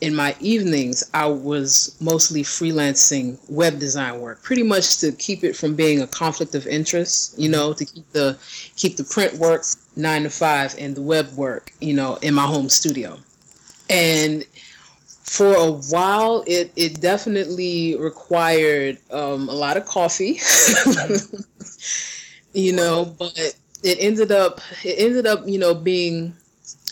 in 0.00 0.14
my 0.14 0.36
evenings, 0.40 1.08
I 1.14 1.26
was 1.26 1.96
mostly 2.00 2.42
freelancing 2.42 3.38
web 3.48 3.78
design 3.78 4.20
work, 4.20 4.42
pretty 4.42 4.62
much 4.62 4.98
to 4.98 5.12
keep 5.12 5.42
it 5.44 5.56
from 5.56 5.74
being 5.74 6.02
a 6.02 6.06
conflict 6.06 6.54
of 6.54 6.66
interest. 6.66 7.38
You 7.38 7.48
know, 7.48 7.72
to 7.72 7.84
keep 7.84 8.10
the 8.12 8.38
keep 8.76 8.96
the 8.96 9.04
print 9.04 9.34
work 9.34 9.64
nine 9.96 10.24
to 10.24 10.30
five 10.30 10.74
and 10.78 10.94
the 10.94 11.02
web 11.02 11.32
work, 11.36 11.72
you 11.80 11.94
know, 11.94 12.16
in 12.16 12.34
my 12.34 12.44
home 12.46 12.68
studio. 12.68 13.18
And 13.88 14.44
for 15.26 15.54
a 15.54 15.70
while, 15.70 16.44
it 16.46 16.72
it 16.76 17.00
definitely 17.00 17.96
required 17.96 18.98
um, 19.10 19.48
a 19.48 19.52
lot 19.52 19.76
of 19.76 19.84
coffee. 19.84 20.40
you 22.52 22.72
know, 22.72 23.04
but 23.18 23.36
it 23.82 23.98
ended 24.00 24.32
up 24.32 24.60
it 24.84 24.94
ended 24.98 25.26
up 25.26 25.42
you 25.46 25.58
know 25.58 25.74
being 25.74 26.32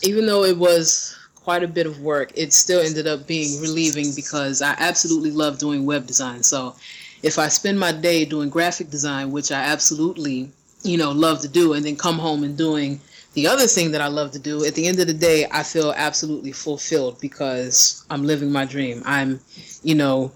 even 0.03 0.27
though 0.27 0.45
it 0.45 0.59
was 0.59 1.17
quite 1.37 1.63
a 1.63 1.69
bit 1.69 1.87
of 1.87 2.01
work, 2.01 2.33
it 2.35 2.53
still 2.53 2.81
ended 2.81 3.07
up 3.07 3.27
being 3.27 3.61
relieving 3.61 4.13
because 4.17 4.63
I 4.63 4.75
absolutely 4.79 5.31
love 5.31 5.59
doing 5.59 5.87
web 5.87 6.07
design. 6.07 6.43
So 6.43 6.75
if 7.23 7.39
I 7.39 7.49
spend 7.49 7.79
my 7.79 7.93
day 7.93 8.25
doing 8.25 8.51
graphic 8.51 8.91
design, 8.91 9.31
which 9.31 9.53
I 9.53 9.61
absolutely, 9.61 10.51
you 10.83 10.99
know, 10.99 11.13
love 11.13 11.41
to 11.43 11.49
do, 11.49 11.75
and 11.75 11.85
then 11.85 11.97
come 11.97 12.19
home 12.19 12.43
and 12.43 12.59
doing 12.59 13.01
the 13.35 13.47
other 13.47 13.67
thing 13.67 13.91
that 13.93 14.01
I 14.01 14.07
love 14.07 14.31
to 14.33 14.39
do, 14.39 14.65
at 14.65 14.75
the 14.75 14.87
end 14.87 15.01
of 15.01 15.07
the 15.07 15.15
day, 15.15 15.47
I 15.51 15.63
feel 15.63 15.93
absolutely 15.97 16.53
fulfilled 16.53 17.21
because 17.21 18.05
I'm 18.11 18.25
living 18.25 18.51
my 18.51 18.65
dream. 18.65 19.03
I'm, 19.05 19.41
you 19.83 19.95
know, 19.95 20.33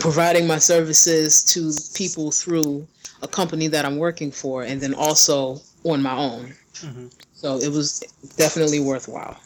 providing 0.00 0.46
my 0.46 0.58
services 0.58 1.44
to 1.44 1.72
people 1.96 2.30
through 2.30 2.86
a 3.22 3.28
company 3.28 3.68
that 3.68 3.84
I'm 3.84 3.98
working 3.98 4.30
for, 4.30 4.62
and 4.62 4.80
then 4.80 4.94
also 4.94 5.60
on 5.84 6.02
my 6.02 6.16
own. 6.16 6.54
Mm-hmm. 6.74 7.06
So 7.34 7.58
it 7.58 7.70
was 7.70 8.00
definitely 8.36 8.80
worthwhile. 8.80 9.38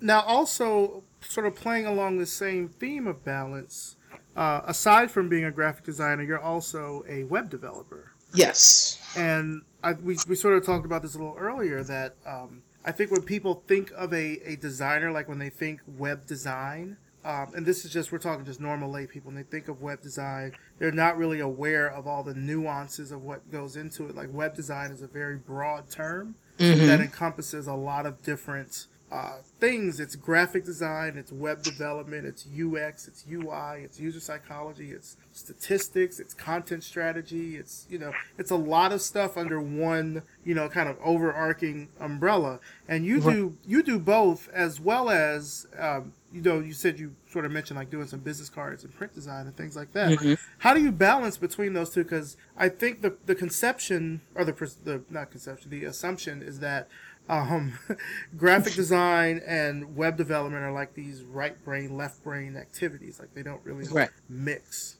Now, 0.00 0.20
also, 0.22 1.02
sort 1.20 1.46
of 1.46 1.54
playing 1.54 1.86
along 1.86 2.18
the 2.18 2.26
same 2.26 2.68
theme 2.68 3.06
of 3.06 3.24
balance, 3.24 3.96
uh, 4.36 4.60
aside 4.66 5.10
from 5.10 5.28
being 5.28 5.44
a 5.44 5.50
graphic 5.50 5.84
designer, 5.84 6.22
you're 6.22 6.38
also 6.38 7.04
a 7.08 7.24
web 7.24 7.50
developer. 7.50 8.12
Yes. 8.34 9.00
And 9.16 9.62
I, 9.86 9.92
we, 9.92 10.16
we 10.28 10.34
sort 10.34 10.56
of 10.56 10.66
talked 10.66 10.84
about 10.84 11.02
this 11.02 11.14
a 11.14 11.18
little 11.18 11.36
earlier 11.38 11.84
that 11.84 12.16
um, 12.26 12.62
I 12.84 12.90
think 12.90 13.12
when 13.12 13.22
people 13.22 13.62
think 13.68 13.92
of 13.96 14.12
a, 14.12 14.40
a 14.44 14.56
designer, 14.56 15.12
like 15.12 15.28
when 15.28 15.38
they 15.38 15.48
think 15.48 15.80
web 15.86 16.26
design, 16.26 16.96
um, 17.24 17.52
and 17.54 17.64
this 17.64 17.84
is 17.84 17.92
just, 17.92 18.10
we're 18.10 18.18
talking 18.18 18.44
just 18.44 18.60
normal 18.60 18.90
lay 18.90 19.06
people, 19.06 19.28
when 19.28 19.36
they 19.36 19.48
think 19.48 19.68
of 19.68 19.82
web 19.82 20.02
design, 20.02 20.56
they're 20.80 20.90
not 20.90 21.16
really 21.16 21.38
aware 21.38 21.88
of 21.88 22.08
all 22.08 22.24
the 22.24 22.34
nuances 22.34 23.12
of 23.12 23.22
what 23.22 23.48
goes 23.52 23.76
into 23.76 24.06
it. 24.08 24.16
Like 24.16 24.32
web 24.32 24.56
design 24.56 24.90
is 24.90 25.02
a 25.02 25.06
very 25.06 25.36
broad 25.36 25.88
term 25.88 26.34
mm-hmm. 26.58 26.86
that 26.88 27.00
encompasses 27.00 27.68
a 27.68 27.74
lot 27.74 28.06
of 28.06 28.20
different 28.22 28.88
uh, 29.10 29.36
things. 29.60 30.00
It's 30.00 30.16
graphic 30.16 30.64
design, 30.64 31.16
it's 31.16 31.30
web 31.30 31.62
development, 31.62 32.26
it's 32.26 32.44
UX, 32.46 33.06
it's 33.06 33.24
UI, 33.30 33.82
it's 33.84 34.00
user 34.00 34.18
psychology, 34.18 34.90
it's 34.90 35.16
statistics, 35.32 36.18
it's 36.18 36.34
content 36.34 36.82
strategy. 36.82 37.56
It's 37.56 37.86
you 37.88 37.98
know, 37.98 38.12
it's 38.36 38.50
a 38.50 38.56
lot 38.56 38.92
of 38.92 39.00
stuff 39.00 39.36
under 39.36 39.60
one 39.60 40.22
you 40.44 40.54
know 40.54 40.68
kind 40.68 40.88
of 40.88 40.96
overarching 41.04 41.88
umbrella. 42.00 42.58
And 42.88 43.04
you 43.04 43.20
do 43.20 43.56
you 43.64 43.82
do 43.82 43.98
both 43.98 44.48
as 44.52 44.80
well 44.80 45.08
as 45.08 45.68
um, 45.78 46.12
you 46.32 46.42
know 46.42 46.58
you 46.58 46.72
said 46.72 46.98
you 46.98 47.14
sort 47.30 47.44
of 47.44 47.52
mentioned 47.52 47.78
like 47.78 47.90
doing 47.90 48.08
some 48.08 48.20
business 48.20 48.48
cards 48.48 48.82
and 48.82 48.94
print 48.94 49.14
design 49.14 49.46
and 49.46 49.56
things 49.56 49.76
like 49.76 49.92
that. 49.92 50.18
Mm-hmm. 50.18 50.34
How 50.58 50.74
do 50.74 50.82
you 50.82 50.90
balance 50.90 51.36
between 51.36 51.74
those 51.74 51.90
two? 51.90 52.02
Because 52.02 52.36
I 52.56 52.68
think 52.68 53.02
the 53.02 53.16
the 53.24 53.36
conception 53.36 54.20
or 54.34 54.44
the 54.44 54.52
the 54.84 55.02
not 55.10 55.30
conception 55.30 55.70
the 55.70 55.84
assumption 55.84 56.42
is 56.42 56.58
that 56.58 56.88
um, 57.28 57.78
graphic 58.36 58.74
design 58.74 59.40
and 59.46 59.96
web 59.96 60.16
development 60.16 60.64
are 60.64 60.72
like 60.72 60.94
these 60.94 61.22
right 61.22 61.62
brain, 61.64 61.96
left 61.96 62.22
brain 62.22 62.56
activities. 62.56 63.18
Like 63.18 63.34
they 63.34 63.42
don't 63.42 63.60
really 63.64 63.86
right. 63.88 64.10
mix. 64.28 64.96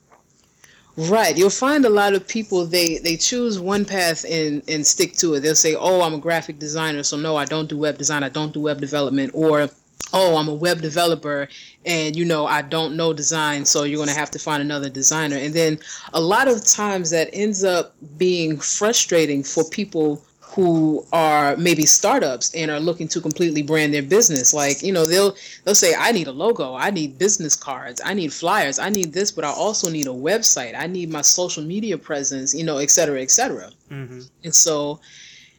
Right. 0.97 1.37
You'll 1.37 1.51
find 1.51 1.85
a 1.85 1.91
lot 1.91 2.15
of 2.15 2.27
people 2.27 2.65
they 2.65 2.99
they 2.99 3.17
choose 3.17 3.61
one 3.61 3.85
path 3.85 4.25
and 4.29 4.63
and 4.67 4.87
stick 4.87 5.15
to 5.17 5.35
it. 5.35 5.41
They'll 5.41 5.55
say, 5.55 5.75
"Oh, 5.75 6.01
I'm 6.01 6.15
a 6.15 6.19
graphic 6.19 6.59
designer, 6.59 7.03
so 7.03 7.19
no, 7.19 7.37
I 7.37 7.45
don't 7.45 7.69
do 7.69 7.77
web 7.77 7.99
design. 7.99 8.23
I 8.23 8.31
don't 8.31 8.53
do 8.55 8.61
web 8.61 8.81
development." 8.81 9.33
Or, 9.35 9.69
"Oh, 10.15 10.37
I'm 10.37 10.49
a 10.49 10.55
web 10.55 10.81
developer 10.81 11.49
and 11.85 12.17
you 12.17 12.25
know, 12.25 12.47
I 12.47 12.63
don't 12.63 12.97
know 12.97 13.13
design, 13.13 13.67
so 13.67 13.83
you're 13.83 13.99
going 13.99 14.09
to 14.09 14.15
have 14.15 14.31
to 14.31 14.39
find 14.39 14.63
another 14.63 14.89
designer." 14.89 15.37
And 15.37 15.53
then 15.53 15.79
a 16.15 16.21
lot 16.21 16.49
of 16.49 16.65
times 16.65 17.11
that 17.11 17.29
ends 17.35 17.63
up 17.63 17.95
being 18.17 18.57
frustrating 18.57 19.43
for 19.43 19.69
people 19.69 20.25
who 20.57 21.07
are 21.13 21.55
maybe 21.59 21.85
startups 21.85 22.53
and 22.55 22.71
are 22.71 22.81
looking 22.81 23.07
to 23.07 23.21
completely 23.21 23.63
brand 23.63 23.93
their 23.93 24.03
business. 24.03 24.55
Like 24.55 24.83
you 24.83 24.91
know 24.91 25.05
they'll 25.05 25.37
they'll 25.63 25.75
say 25.75 25.95
i 25.99 26.11
need 26.11 26.27
a 26.27 26.33
logo. 26.33 26.75
I 26.75 26.91
need 26.91 27.19
business 27.19 27.55
cards. 27.55 28.01
I 28.03 28.15
need 28.15 28.33
flyers. 28.33 28.79
I 28.79 28.89
need 28.89 29.13
this 29.13 29.31
but 29.31 29.45
i 29.45 29.51
also 29.51 29.91
need 29.91 30.07
a 30.07 30.19
website. 30.31 30.75
I 30.75 30.87
need 30.87 31.11
my 31.11 31.21
social 31.21 31.63
media 31.63 31.99
presence 31.99 32.55
you 32.55 32.65
know 32.65 32.79
et 32.79 32.91
cetera 32.91 33.21
et 33.21 33.31
cetera. 33.31 33.71
Mm-hmm. 33.91 34.21
and 34.43 34.55
so 34.55 34.99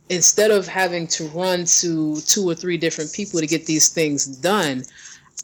instead 0.09 0.51
of 0.51 0.67
having 0.67 1.07
to 1.07 1.27
run 1.27 1.65
to 1.65 2.19
two 2.21 2.49
or 2.49 2.55
three 2.55 2.77
different 2.77 3.13
people 3.13 3.39
to 3.39 3.47
get 3.47 3.65
these 3.65 3.87
things 3.89 4.25
done 4.25 4.83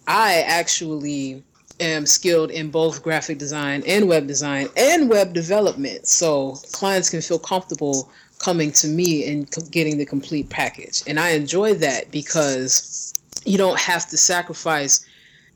i 0.08 0.42
actually 0.42 1.44
am 1.80 2.06
skilled 2.06 2.52
in 2.52 2.70
both 2.70 3.04
graphic 3.04 3.38
design 3.38 3.84
and 3.88 4.08
web 4.08 4.28
design 4.28 4.68
and 4.78 5.10
web 5.10 5.34
development. 5.34 6.08
So 6.08 6.58
clients 6.72 7.10
can 7.10 7.22
feel 7.22 7.40
comfortable 7.40 8.10
coming 8.44 8.72
to 8.74 8.88
me 8.88 9.26
and 9.32 9.50
getting 9.72 9.98
the 9.98 10.06
complete 10.06 10.50
package. 10.50 11.02
And 11.08 11.20
I 11.20 11.30
enjoy 11.30 11.76
that 11.76 12.12
because 12.12 13.14
you 13.46 13.58
don't 13.58 13.80
have 13.80 14.10
to 14.10 14.18
sacrifice 14.18 15.06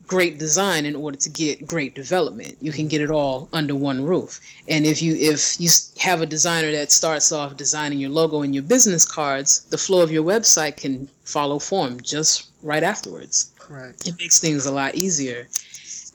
great 0.06 0.38
design 0.38 0.86
in 0.86 0.96
order 0.96 1.18
to 1.18 1.28
get 1.28 1.66
great 1.66 1.94
development. 1.94 2.56
You 2.62 2.72
can 2.72 2.88
get 2.88 3.02
it 3.02 3.10
all 3.10 3.48
under 3.52 3.74
one 3.74 4.02
roof. 4.04 4.40
And 4.66 4.86
if 4.86 5.02
you 5.02 5.14
if 5.16 5.60
you 5.60 5.68
have 5.98 6.22
a 6.22 6.26
designer 6.26 6.72
that 6.72 6.90
starts 6.90 7.30
off 7.30 7.58
designing 7.58 7.98
your 7.98 8.10
logo 8.10 8.40
and 8.40 8.54
your 8.54 8.64
business 8.64 9.04
cards, 9.04 9.60
the 9.68 9.76
flow 9.76 10.00
of 10.00 10.10
your 10.10 10.24
website 10.24 10.78
can 10.78 11.08
follow 11.24 11.58
form 11.58 12.00
just 12.00 12.48
right 12.62 12.82
afterwards. 12.82 13.52
Right. 13.68 13.94
It 14.06 14.14
makes 14.18 14.38
things 14.38 14.64
a 14.64 14.72
lot 14.72 14.94
easier 14.94 15.46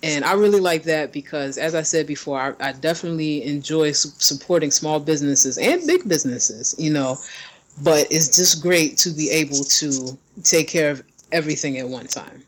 and 0.03 0.25
I 0.25 0.33
really 0.33 0.59
like 0.59 0.83
that 0.83 1.13
because, 1.13 1.57
as 1.57 1.73
I 1.73 1.81
said 1.81 2.05
before, 2.05 2.37
I, 2.37 2.69
I 2.69 2.71
definitely 2.73 3.45
enjoy 3.45 3.93
su- 3.93 4.09
supporting 4.17 4.69
small 4.69 4.99
businesses 4.99 5.57
and 5.57 5.87
big 5.87 6.07
businesses, 6.07 6.75
you 6.77 6.91
know. 6.91 7.17
But 7.81 8.07
it's 8.11 8.35
just 8.35 8.61
great 8.61 8.97
to 8.97 9.09
be 9.09 9.29
able 9.31 9.63
to 9.63 10.17
take 10.43 10.67
care 10.67 10.91
of 10.91 11.03
everything 11.31 11.79
at 11.79 11.87
one 11.87 12.05
time. 12.05 12.43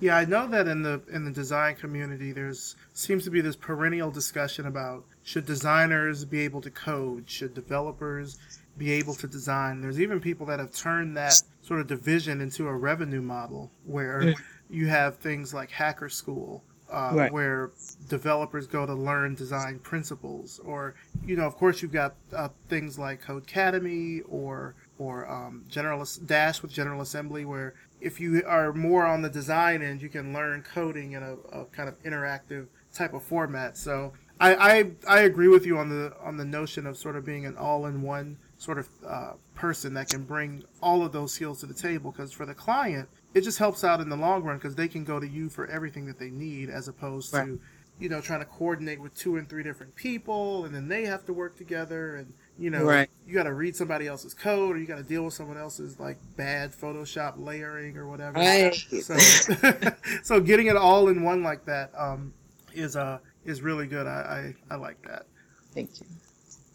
Yeah, 0.00 0.16
I 0.16 0.24
know 0.24 0.46
that 0.48 0.68
in 0.68 0.82
the 0.82 1.02
in 1.12 1.24
the 1.24 1.32
design 1.32 1.74
community, 1.74 2.30
there's 2.30 2.76
seems 2.94 3.24
to 3.24 3.30
be 3.30 3.40
this 3.40 3.56
perennial 3.56 4.10
discussion 4.10 4.66
about 4.66 5.04
should 5.24 5.46
designers 5.46 6.24
be 6.24 6.40
able 6.40 6.60
to 6.60 6.70
code, 6.70 7.28
should 7.28 7.54
developers 7.54 8.38
be 8.78 8.92
able 8.92 9.14
to 9.14 9.26
design. 9.26 9.80
There's 9.80 10.00
even 10.00 10.20
people 10.20 10.46
that 10.46 10.60
have 10.60 10.72
turned 10.72 11.16
that 11.16 11.42
sort 11.62 11.80
of 11.80 11.88
division 11.88 12.40
into 12.40 12.68
a 12.68 12.72
revenue 12.72 13.20
model 13.20 13.70
where 13.84 14.20
mm 14.22 14.34
you 14.72 14.88
have 14.88 15.18
things 15.18 15.52
like 15.52 15.70
Hacker 15.70 16.08
School, 16.08 16.64
uh, 16.90 17.12
right. 17.14 17.32
where 17.32 17.70
developers 18.08 18.66
go 18.66 18.86
to 18.86 18.94
learn 18.94 19.34
design 19.34 19.78
principles, 19.78 20.60
or 20.64 20.94
you 21.24 21.36
know, 21.36 21.46
of 21.46 21.56
course, 21.56 21.82
you've 21.82 21.92
got 21.92 22.14
uh, 22.34 22.48
things 22.68 22.98
like 22.98 23.22
Codecademy 23.22 24.22
or 24.28 24.74
or 24.98 25.30
um, 25.30 25.64
General 25.68 26.06
Dash 26.26 26.62
with 26.62 26.72
General 26.72 27.00
Assembly, 27.00 27.44
where 27.44 27.74
if 28.00 28.20
you 28.20 28.42
are 28.46 28.72
more 28.72 29.06
on 29.06 29.22
the 29.22 29.30
design 29.30 29.82
end, 29.82 30.02
you 30.02 30.08
can 30.08 30.32
learn 30.32 30.62
coding 30.62 31.12
in 31.12 31.22
a, 31.22 31.34
a 31.52 31.64
kind 31.66 31.88
of 31.88 32.02
interactive 32.02 32.66
type 32.92 33.14
of 33.14 33.22
format. 33.22 33.76
So 33.76 34.12
I, 34.40 34.54
I, 34.54 34.90
I 35.08 35.20
agree 35.20 35.48
with 35.48 35.64
you 35.66 35.78
on 35.78 35.88
the 35.88 36.14
on 36.20 36.36
the 36.36 36.44
notion 36.44 36.86
of 36.86 36.96
sort 36.96 37.16
of 37.16 37.24
being 37.24 37.46
an 37.46 37.56
all-in-one 37.56 38.38
sort 38.58 38.78
of 38.78 38.88
uh, 39.06 39.32
person 39.54 39.94
that 39.94 40.08
can 40.08 40.24
bring 40.24 40.64
all 40.82 41.04
of 41.04 41.12
those 41.12 41.32
skills 41.32 41.60
to 41.60 41.66
the 41.66 41.74
table. 41.74 42.10
Because 42.10 42.32
for 42.32 42.46
the 42.46 42.54
client, 42.54 43.08
it 43.34 43.42
just 43.42 43.58
helps 43.58 43.84
out 43.84 44.00
in 44.00 44.08
the 44.08 44.16
long 44.16 44.42
run 44.42 44.56
because 44.56 44.74
they 44.74 44.88
can 44.88 45.04
go 45.04 45.18
to 45.18 45.26
you 45.26 45.48
for 45.48 45.66
everything 45.66 46.06
that 46.06 46.18
they 46.18 46.30
need 46.30 46.68
as 46.68 46.88
opposed 46.88 47.32
right. 47.32 47.46
to 47.46 47.60
you 47.98 48.08
know 48.08 48.20
trying 48.20 48.40
to 48.40 48.46
coordinate 48.46 49.00
with 49.00 49.14
two 49.14 49.36
and 49.36 49.48
three 49.48 49.62
different 49.62 49.94
people 49.94 50.64
and 50.64 50.74
then 50.74 50.88
they 50.88 51.04
have 51.04 51.24
to 51.24 51.32
work 51.32 51.56
together 51.56 52.16
and 52.16 52.32
you 52.58 52.70
know 52.70 52.84
right. 52.84 53.08
you 53.26 53.34
got 53.34 53.44
to 53.44 53.54
read 53.54 53.76
somebody 53.76 54.06
else's 54.06 54.34
code 54.34 54.76
or 54.76 54.78
you 54.78 54.86
got 54.86 54.96
to 54.96 55.02
deal 55.02 55.24
with 55.24 55.34
someone 55.34 55.56
else's 55.56 56.00
like 56.00 56.18
bad 56.36 56.72
photoshop 56.72 57.34
layering 57.36 57.96
or 57.96 58.08
whatever 58.08 58.38
right. 58.38 58.74
so, 58.74 59.16
so 60.22 60.40
getting 60.40 60.66
it 60.66 60.76
all 60.76 61.08
in 61.08 61.22
one 61.22 61.42
like 61.42 61.64
that 61.64 61.90
um, 61.96 62.32
is 62.74 62.96
uh 62.96 63.18
is 63.44 63.60
really 63.60 63.86
good 63.86 64.06
I, 64.06 64.54
I 64.70 64.74
i 64.74 64.76
like 64.76 65.00
that 65.06 65.26
thank 65.74 66.00
you 66.00 66.06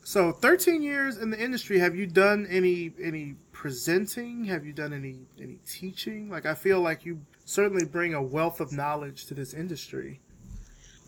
so 0.03 0.31
13 0.31 0.81
years 0.81 1.17
in 1.17 1.29
the 1.29 1.39
industry 1.39 1.79
have 1.79 1.95
you 1.95 2.07
done 2.07 2.47
any 2.49 2.93
any 3.01 3.35
presenting? 3.57 4.45
Have 4.45 4.67
you 4.67 4.71
done 4.71 4.93
any 4.93 5.15
any 5.41 5.57
teaching? 5.67 6.29
Like 6.29 6.45
I 6.45 6.53
feel 6.53 6.79
like 6.79 7.05
you 7.05 7.19
certainly 7.45 7.85
bring 7.85 8.13
a 8.13 8.21
wealth 8.21 8.59
of 8.59 8.71
knowledge 8.71 9.25
to 9.25 9.33
this 9.33 9.55
industry. 9.55 10.19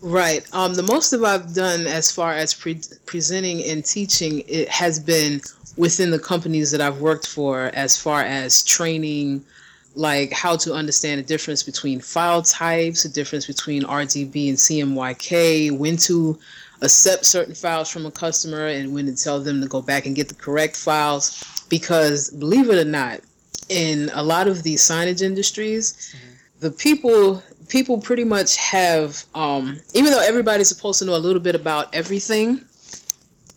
Right. 0.01 0.43
Um, 0.51 0.73
the 0.73 0.83
most 0.83 1.13
of 1.13 1.23
I've 1.23 1.53
done 1.53 1.85
as 1.85 2.11
far 2.11 2.33
as 2.33 2.53
pre- 2.53 2.81
presenting 3.05 3.63
and 3.65 3.85
teaching 3.85 4.43
it 4.47 4.67
has 4.69 4.99
been 4.99 5.41
within 5.77 6.09
the 6.09 6.17
companies 6.17 6.71
that 6.71 6.81
I've 6.81 7.01
worked 7.01 7.27
for, 7.27 7.65
as 7.75 7.95
far 7.95 8.21
as 8.21 8.63
training, 8.63 9.45
like 9.93 10.31
how 10.31 10.55
to 10.57 10.73
understand 10.73 11.19
the 11.19 11.25
difference 11.25 11.61
between 11.61 11.99
file 11.99 12.41
types, 12.41 13.03
the 13.03 13.09
difference 13.09 13.45
between 13.45 13.83
RGB 13.83 14.49
and 14.49 14.57
CMYK, 14.57 15.77
when 15.77 15.97
to 15.97 16.39
accept 16.81 17.25
certain 17.25 17.53
files 17.53 17.89
from 17.89 18.05
a 18.05 18.11
customer 18.11 18.67
and 18.67 18.93
when 18.93 19.05
to 19.05 19.15
tell 19.15 19.39
them 19.39 19.61
to 19.61 19.67
go 19.67 19.81
back 19.81 20.07
and 20.07 20.15
get 20.15 20.29
the 20.29 20.35
correct 20.35 20.77
files 20.77 21.58
because 21.69 22.29
believe 22.31 22.69
it 22.69 22.77
or 22.77 22.89
not, 22.89 23.21
in 23.69 24.09
a 24.13 24.23
lot 24.23 24.47
of 24.47 24.63
these 24.63 24.81
signage 24.81 25.21
industries, 25.21 25.93
mm-hmm. 25.93 26.35
the 26.61 26.71
people 26.71 27.43
people 27.67 27.99
pretty 27.99 28.23
much 28.23 28.57
have 28.57 29.23
um, 29.35 29.79
even 29.93 30.11
though 30.11 30.21
everybody's 30.21 30.67
supposed 30.67 30.99
to 30.99 31.05
know 31.05 31.15
a 31.15 31.17
little 31.17 31.41
bit 31.41 31.55
about 31.55 31.93
everything, 31.93 32.61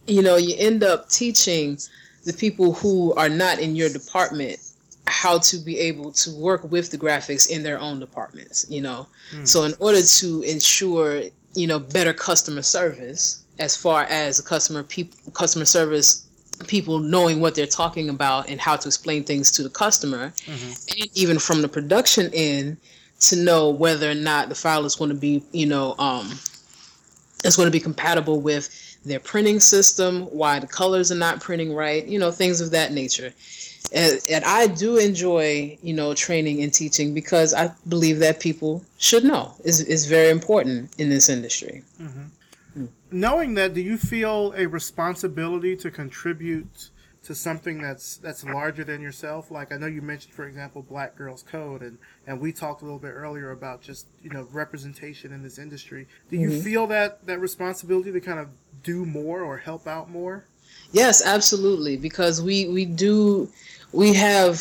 you 0.06 0.22
know, 0.22 0.36
you 0.36 0.54
end 0.58 0.84
up 0.84 1.08
teaching 1.08 1.78
the 2.24 2.32
people 2.32 2.74
who 2.74 3.12
are 3.14 3.28
not 3.28 3.58
in 3.58 3.74
your 3.74 3.88
department 3.88 4.58
how 5.06 5.38
to 5.38 5.58
be 5.58 5.78
able 5.78 6.12
to 6.12 6.30
work 6.36 6.70
with 6.70 6.90
the 6.90 6.98
graphics 6.98 7.50
in 7.50 7.62
their 7.62 7.78
own 7.80 7.98
departments 7.98 8.64
you 8.70 8.80
know 8.80 9.06
mm. 9.32 9.46
so 9.46 9.64
in 9.64 9.74
order 9.80 10.00
to 10.00 10.42
ensure 10.42 11.22
you 11.54 11.66
know 11.66 11.78
better 11.78 12.12
customer 12.12 12.62
service 12.62 13.44
as 13.58 13.76
far 13.76 14.04
as 14.04 14.40
customer 14.40 14.82
people 14.82 15.18
customer 15.32 15.64
service 15.64 16.28
people 16.66 16.98
knowing 16.98 17.40
what 17.40 17.54
they're 17.54 17.66
talking 17.66 18.08
about 18.08 18.48
and 18.48 18.60
how 18.60 18.76
to 18.76 18.88
explain 18.88 19.24
things 19.24 19.50
to 19.52 19.62
the 19.62 19.70
customer, 19.70 20.28
mm-hmm. 20.28 21.00
and 21.00 21.10
even 21.14 21.38
from 21.38 21.62
the 21.62 21.68
production 21.68 22.30
end 22.32 22.76
to 23.20 23.36
know 23.36 23.70
whether 23.70 24.10
or 24.10 24.14
not 24.14 24.48
the 24.48 24.54
file 24.54 24.84
is 24.84 24.96
going 24.96 25.10
to 25.10 25.16
be, 25.16 25.42
you 25.52 25.66
know, 25.66 25.94
um, 25.98 26.30
is 27.44 27.56
going 27.56 27.66
to 27.66 27.72
be 27.72 27.80
compatible 27.80 28.40
with 28.40 28.98
their 29.04 29.20
printing 29.20 29.60
system, 29.60 30.22
why 30.26 30.58
the 30.58 30.66
colors 30.66 31.10
are 31.10 31.16
not 31.16 31.40
printing 31.40 31.74
right, 31.74 32.06
you 32.06 32.18
know, 32.18 32.30
things 32.30 32.60
of 32.60 32.70
that 32.70 32.92
nature. 32.92 33.32
And, 33.92 34.20
and 34.30 34.44
I 34.44 34.68
do 34.68 34.96
enjoy, 34.96 35.76
you 35.82 35.92
know, 35.92 36.14
training 36.14 36.62
and 36.62 36.72
teaching 36.72 37.14
because 37.14 37.52
I 37.52 37.70
believe 37.88 38.20
that 38.20 38.40
people 38.40 38.84
should 38.98 39.24
know 39.24 39.54
is 39.64 39.80
is 39.80 40.06
very 40.06 40.30
important 40.30 40.94
in 40.98 41.10
this 41.10 41.28
industry. 41.28 41.82
Mm-hmm 42.00 42.22
knowing 43.12 43.54
that, 43.54 43.74
do 43.74 43.80
you 43.80 43.96
feel 43.96 44.52
a 44.56 44.66
responsibility 44.66 45.76
to 45.76 45.90
contribute 45.90 46.88
to 47.24 47.34
something 47.34 47.80
that's 47.80 48.16
that's 48.16 48.44
larger 48.44 48.84
than 48.84 49.00
yourself? 49.00 49.50
Like 49.50 49.72
I 49.72 49.76
know 49.76 49.86
you 49.86 50.02
mentioned, 50.02 50.34
for 50.34 50.46
example, 50.46 50.82
Black 50.82 51.16
Girls 51.16 51.42
Code, 51.42 51.82
and 51.82 51.98
and 52.26 52.40
we 52.40 52.52
talked 52.52 52.82
a 52.82 52.84
little 52.84 52.98
bit 52.98 53.12
earlier 53.12 53.50
about 53.50 53.82
just 53.82 54.06
you 54.22 54.30
know 54.30 54.48
representation 54.52 55.32
in 55.32 55.42
this 55.42 55.58
industry. 55.58 56.06
Do 56.30 56.36
you 56.36 56.50
mm-hmm. 56.50 56.60
feel 56.60 56.86
that 56.88 57.24
that 57.26 57.40
responsibility 57.40 58.12
to 58.12 58.20
kind 58.20 58.40
of 58.40 58.48
do 58.82 59.04
more 59.04 59.42
or 59.42 59.58
help 59.58 59.86
out 59.86 60.10
more? 60.10 60.44
Yes, 60.92 61.24
absolutely. 61.24 61.96
Because 61.96 62.42
we 62.42 62.68
we 62.68 62.84
do 62.84 63.48
we 63.92 64.14
have 64.14 64.60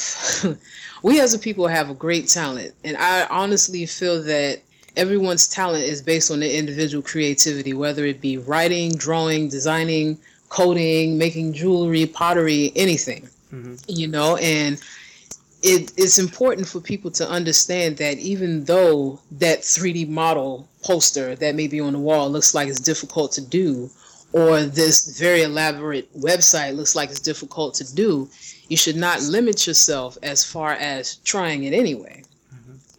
we 1.04 1.20
as 1.20 1.34
a 1.34 1.40
people 1.40 1.68
have 1.68 1.90
a 1.90 1.96
great 1.96 2.28
talent, 2.28 2.74
and 2.84 2.98
I 2.98 3.26
honestly 3.28 3.86
feel 3.86 4.22
that 4.24 4.62
everyone's 4.96 5.48
talent 5.48 5.84
is 5.84 6.02
based 6.02 6.32
on 6.32 6.40
their 6.40 6.52
individual 6.52 7.02
creativity, 7.02 7.74
whether 7.74 8.06
it 8.06 8.22
be 8.22 8.38
writing, 8.38 8.96
drawing, 8.96 9.50
designing, 9.50 10.18
coding, 10.50 11.18
making 11.18 11.54
jewelry, 11.54 12.06
pottery, 12.06 12.72
anything. 12.76 13.30
Mm-hmm. 13.54 13.76
You 13.88 14.08
know, 14.08 14.38
and 14.38 14.82
it, 15.62 15.92
it's 15.98 16.18
important 16.18 16.68
for 16.68 16.80
people 16.80 17.12
to 17.12 17.30
understand 17.30 17.98
that 17.98 18.18
even 18.18 18.66
though 18.66 19.20
that 19.32 19.62
3D 19.62 20.10
model 20.10 20.68
poster 20.84 21.36
that 21.36 21.56
may 21.56 21.68
be 21.68 21.80
on 21.80 21.94
the 21.94 22.00
wall 22.00 22.30
looks 22.30 22.54
like 22.54 22.68
it's 22.68 22.80
difficult 22.80 23.32
to 23.34 23.42
do, 23.42 23.90
or 24.34 24.64
this 24.64 25.20
very 25.20 25.44
elaborate 25.44 26.12
website 26.20 26.76
looks 26.76 26.96
like 26.96 27.10
it's 27.10 27.20
difficult 27.20 27.74
to 27.76 27.96
do, 27.96 28.30
you 28.70 28.78
should 28.78 28.96
not 28.96 29.22
limit 29.22 29.68
yourself 29.68 30.18
as 30.24 30.44
far 30.44 30.72
as 30.74 31.18
trying 31.18 31.66
it 31.66 31.74
anyway. 31.74 32.24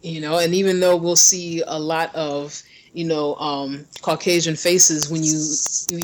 You 0.03 0.19
know, 0.19 0.37
and 0.37 0.53
even 0.53 0.81
though 0.81 0.97
we'll 0.97 1.15
see 1.15 1.63
a 1.65 1.79
lot 1.79 2.13
of 2.13 2.61
you 2.93 3.05
know 3.05 3.35
um, 3.35 3.85
Caucasian 4.01 4.55
faces 4.55 5.09
when 5.09 5.23
you 5.23 5.41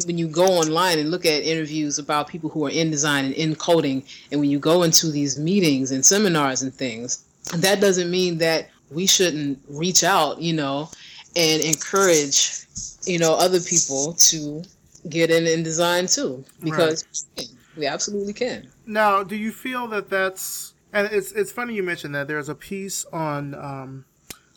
when 0.05 0.17
you 0.17 0.27
go 0.27 0.45
online 0.45 0.99
and 0.99 1.11
look 1.11 1.25
at 1.25 1.43
interviews 1.43 1.99
about 1.99 2.29
people 2.29 2.49
who 2.49 2.65
are 2.65 2.69
in 2.69 2.89
design 2.89 3.25
and 3.25 3.33
in 3.33 3.55
coding, 3.55 4.03
and 4.31 4.39
when 4.39 4.49
you 4.49 4.57
go 4.57 4.83
into 4.83 5.11
these 5.11 5.37
meetings 5.37 5.91
and 5.91 6.05
seminars 6.05 6.61
and 6.61 6.73
things, 6.73 7.25
that 7.57 7.81
doesn't 7.81 8.09
mean 8.09 8.37
that 8.37 8.69
we 8.89 9.05
shouldn't 9.05 9.59
reach 9.69 10.03
out, 10.03 10.41
you 10.41 10.53
know, 10.53 10.89
and 11.35 11.61
encourage 11.61 12.63
you 13.05 13.19
know 13.19 13.35
other 13.35 13.59
people 13.59 14.13
to 14.13 14.63
get 15.09 15.29
in 15.29 15.45
in 15.45 15.63
design 15.63 16.07
too 16.07 16.43
because 16.63 17.27
right. 17.37 17.47
we 17.77 17.85
absolutely 17.85 18.33
can. 18.33 18.67
Now, 18.85 19.23
do 19.23 19.35
you 19.35 19.51
feel 19.51 19.87
that 19.89 20.09
that's 20.09 20.73
and 20.93 21.07
it's 21.11 21.31
it's 21.31 21.51
funny 21.51 21.73
you 21.73 21.83
mentioned 21.83 22.15
that 22.15 22.27
there's 22.27 22.49
a 22.49 22.55
piece 22.55 23.05
on 23.05 23.55
um, 23.55 24.05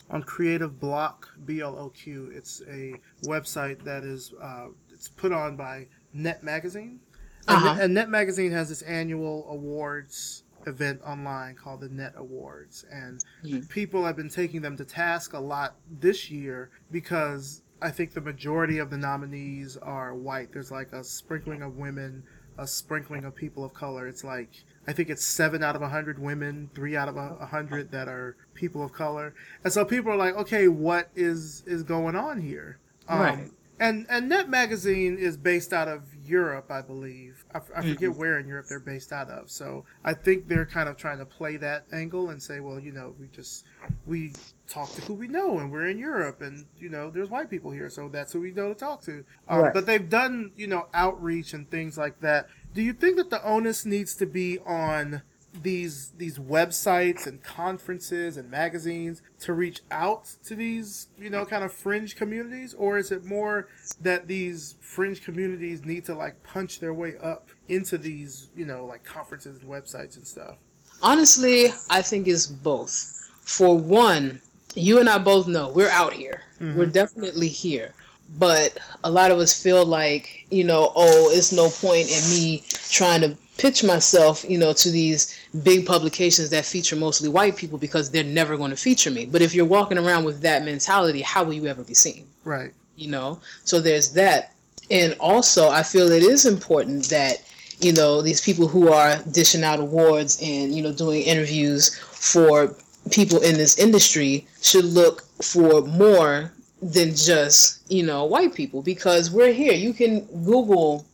on 0.09 0.23
Creative 0.23 0.71
Bloq 0.71 1.25
B 1.45 1.61
L 1.61 1.77
O 1.77 1.89
Q. 1.89 2.31
It's 2.33 2.61
a 2.69 2.95
website 3.23 3.83
that 3.83 4.03
is 4.03 4.33
uh, 4.41 4.67
it's 4.91 5.07
put 5.07 5.31
on 5.31 5.55
by 5.55 5.87
Net 6.13 6.43
Magazine, 6.43 6.99
uh-huh. 7.47 7.71
and, 7.71 7.81
and 7.81 7.93
Net 7.93 8.09
Magazine 8.09 8.51
has 8.51 8.69
this 8.69 8.81
annual 8.83 9.47
awards 9.49 10.43
event 10.65 11.01
online 11.05 11.55
called 11.55 11.81
the 11.81 11.89
Net 11.89 12.13
Awards, 12.15 12.85
and 12.91 13.23
mm. 13.43 13.67
people 13.69 14.05
have 14.05 14.15
been 14.15 14.29
taking 14.29 14.61
them 14.61 14.77
to 14.77 14.85
task 14.85 15.33
a 15.33 15.39
lot 15.39 15.75
this 15.99 16.31
year 16.31 16.69
because 16.89 17.63
I 17.81 17.91
think 17.91 18.13
the 18.13 18.21
majority 18.21 18.77
of 18.77 18.89
the 18.89 18.97
nominees 18.97 19.75
are 19.75 20.15
white. 20.15 20.53
There's 20.53 20.71
like 20.71 20.93
a 20.93 21.03
sprinkling 21.03 21.61
of 21.61 21.75
women, 21.75 22.23
a 22.57 22.65
sprinkling 22.65 23.25
of 23.25 23.35
people 23.35 23.65
of 23.65 23.73
color. 23.73 24.07
It's 24.07 24.23
like 24.23 24.63
I 24.87 24.93
think 24.93 25.09
it's 25.09 25.23
seven 25.23 25.63
out 25.63 25.75
of 25.75 25.81
a 25.81 25.89
hundred 25.89 26.19
women, 26.19 26.69
three 26.73 26.95
out 26.95 27.07
of 27.07 27.17
a 27.17 27.45
hundred 27.45 27.91
that 27.91 28.07
are 28.07 28.35
people 28.53 28.83
of 28.83 28.91
color, 28.91 29.33
and 29.63 29.71
so 29.71 29.85
people 29.85 30.11
are 30.11 30.17
like, 30.17 30.35
okay, 30.35 30.67
what 30.67 31.09
is 31.15 31.63
is 31.65 31.83
going 31.83 32.15
on 32.15 32.41
here? 32.41 32.79
Um, 33.07 33.19
right. 33.19 33.51
And 33.79 34.05
and 34.09 34.29
Net 34.29 34.49
Magazine 34.49 35.17
is 35.17 35.35
based 35.35 35.73
out 35.73 35.87
of 35.87 36.03
Europe, 36.25 36.69
I 36.69 36.81
believe. 36.81 37.43
I, 37.53 37.57
I 37.57 37.81
forget 37.81 38.11
mm-hmm. 38.11 38.19
where 38.19 38.39
in 38.39 38.47
Europe 38.47 38.67
they're 38.69 38.79
based 38.79 39.11
out 39.11 39.29
of. 39.29 39.49
So 39.49 39.83
I 40.03 40.13
think 40.13 40.47
they're 40.47 40.65
kind 40.65 40.87
of 40.87 40.95
trying 40.95 41.17
to 41.17 41.25
play 41.25 41.57
that 41.57 41.85
angle 41.91 42.29
and 42.29 42.41
say, 42.41 42.59
well, 42.59 42.79
you 42.79 42.91
know, 42.91 43.15
we 43.19 43.27
just 43.27 43.65
we 44.05 44.33
talk 44.69 44.93
to 44.93 45.01
who 45.01 45.15
we 45.15 45.27
know, 45.27 45.59
and 45.59 45.71
we're 45.71 45.87
in 45.87 45.97
Europe, 45.97 46.41
and 46.41 46.65
you 46.77 46.89
know, 46.89 47.09
there's 47.09 47.29
white 47.29 47.49
people 47.49 47.71
here, 47.71 47.89
so 47.89 48.09
that's 48.09 48.31
who 48.31 48.41
we 48.41 48.51
know 48.51 48.69
to 48.69 48.75
talk 48.75 49.01
to. 49.03 49.25
Um, 49.49 49.59
right. 49.59 49.73
But 49.73 49.85
they've 49.85 50.09
done 50.09 50.51
you 50.55 50.67
know 50.67 50.87
outreach 50.93 51.53
and 51.53 51.69
things 51.69 51.97
like 51.97 52.19
that. 52.21 52.47
Do 52.73 52.81
you 52.81 52.93
think 52.93 53.17
that 53.17 53.29
the 53.29 53.43
onus 53.43 53.85
needs 53.85 54.15
to 54.15 54.25
be 54.25 54.59
on 54.59 55.21
these 55.61 56.11
these 56.17 56.39
websites 56.39 57.27
and 57.27 57.43
conferences 57.43 58.37
and 58.37 58.49
magazines 58.49 59.21
to 59.39 59.53
reach 59.53 59.81
out 59.91 60.25
to 60.43 60.55
these 60.55 61.09
you 61.15 61.29
know 61.29 61.45
kind 61.45 61.63
of 61.63 61.71
fringe 61.71 62.15
communities 62.15 62.73
or 62.73 62.97
is 62.97 63.11
it 63.11 63.23
more 63.23 63.67
that 64.01 64.27
these 64.27 64.73
fringe 64.81 65.23
communities 65.23 65.85
need 65.85 66.03
to 66.03 66.15
like 66.15 66.41
punch 66.41 66.79
their 66.79 66.91
way 66.91 67.13
up 67.21 67.49
into 67.69 67.99
these 67.99 68.49
you 68.55 68.65
know 68.65 68.83
like 68.83 69.03
conferences 69.03 69.59
and 69.59 69.69
websites 69.69 70.17
and 70.17 70.25
stuff 70.25 70.55
honestly 71.03 71.71
i 71.91 72.01
think 72.01 72.27
it's 72.27 72.47
both 72.47 73.29
for 73.43 73.77
one 73.77 74.41
you 74.75 74.99
and 74.99 75.09
I 75.09 75.17
both 75.17 75.47
know 75.47 75.69
we're 75.69 75.89
out 75.89 76.13
here. 76.13 76.41
Mm-hmm. 76.59 76.77
We're 76.77 76.85
definitely 76.85 77.47
here. 77.47 77.93
But 78.37 78.77
a 79.03 79.11
lot 79.11 79.31
of 79.31 79.39
us 79.39 79.61
feel 79.61 79.85
like, 79.85 80.45
you 80.49 80.63
know, 80.63 80.91
oh, 80.95 81.29
it's 81.31 81.51
no 81.51 81.69
point 81.69 82.09
in 82.09 82.29
me 82.29 82.63
trying 82.89 83.21
to 83.21 83.37
pitch 83.57 83.83
myself, 83.83 84.43
you 84.47 84.57
know, 84.57 84.73
to 84.73 84.89
these 84.89 85.37
big 85.63 85.85
publications 85.85 86.49
that 86.49 86.65
feature 86.65 86.95
mostly 86.95 87.29
white 87.29 87.55
people 87.55 87.77
because 87.77 88.09
they're 88.09 88.23
never 88.23 88.57
going 88.57 88.71
to 88.71 88.77
feature 88.77 89.11
me. 89.11 89.25
But 89.25 89.41
if 89.41 89.53
you're 89.53 89.65
walking 89.65 89.97
around 89.97 90.23
with 90.23 90.41
that 90.41 90.63
mentality, 90.63 91.21
how 91.21 91.43
will 91.43 91.53
you 91.53 91.67
ever 91.67 91.83
be 91.83 91.93
seen? 91.93 92.25
Right. 92.43 92.73
You 92.95 93.09
know, 93.09 93.39
so 93.63 93.79
there's 93.79 94.11
that. 94.13 94.53
And 94.91 95.15
also, 95.19 95.69
I 95.69 95.83
feel 95.83 96.11
it 96.11 96.23
is 96.23 96.45
important 96.45 97.09
that, 97.09 97.37
you 97.79 97.93
know, 97.93 98.21
these 98.21 98.41
people 98.41 98.67
who 98.67 98.91
are 98.91 99.17
dishing 99.31 99.63
out 99.63 99.79
awards 99.79 100.39
and, 100.41 100.75
you 100.75 100.81
know, 100.81 100.91
doing 100.91 101.23
interviews 101.23 101.97
for 101.97 102.75
people 103.11 103.41
in 103.41 103.55
this 103.55 103.77
industry 103.79 104.47
should 104.61 104.85
look 104.85 105.23
for 105.41 105.81
more 105.81 106.51
than 106.91 107.15
just 107.15 107.89
you 107.91 108.03
know 108.03 108.25
white 108.25 108.53
people 108.53 108.81
because 108.81 109.31
we're 109.31 109.53
here. 109.53 109.73
You 109.73 109.93
can 109.93 110.21
google 110.43 111.05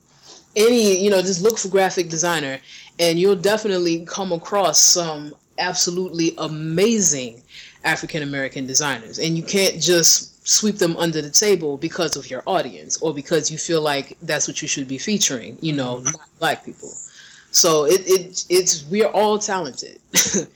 any 0.56 0.98
you 1.04 1.10
know 1.10 1.22
just 1.22 1.42
look 1.42 1.58
for 1.58 1.70
graphic 1.70 2.10
designer 2.10 2.60
and 3.00 3.20
you'll 3.20 3.36
definitely 3.36 4.06
come 4.06 4.32
across 4.32 4.80
some 4.80 5.34
absolutely 5.58 6.34
amazing 6.38 7.42
african 7.84 8.24
american 8.24 8.66
designers. 8.66 9.20
And 9.20 9.38
you 9.38 9.44
can't 9.44 9.82
just 9.82 10.48
sweep 10.48 10.78
them 10.78 10.98
under 10.98 11.22
the 11.22 11.30
table 11.30 11.78
because 11.78 12.16
of 12.16 12.30
your 12.30 12.42
audience 12.48 13.02
or 13.02 13.14
because 13.14 13.52
you 13.52 13.58
feel 13.58 13.82
like 13.82 14.18
that's 14.24 14.48
what 14.48 14.62
you 14.62 14.68
should 14.68 14.88
be 14.88 14.98
featuring 14.98 15.58
you 15.62 15.74
know 15.74 15.98
mm-hmm. 15.98 16.16
black 16.40 16.66
people. 16.66 16.92
So 17.52 17.86
it, 17.86 18.02
it 18.06 18.46
it's 18.50 18.86
we're 18.90 19.08
all 19.08 19.40
talented. 19.40 20.00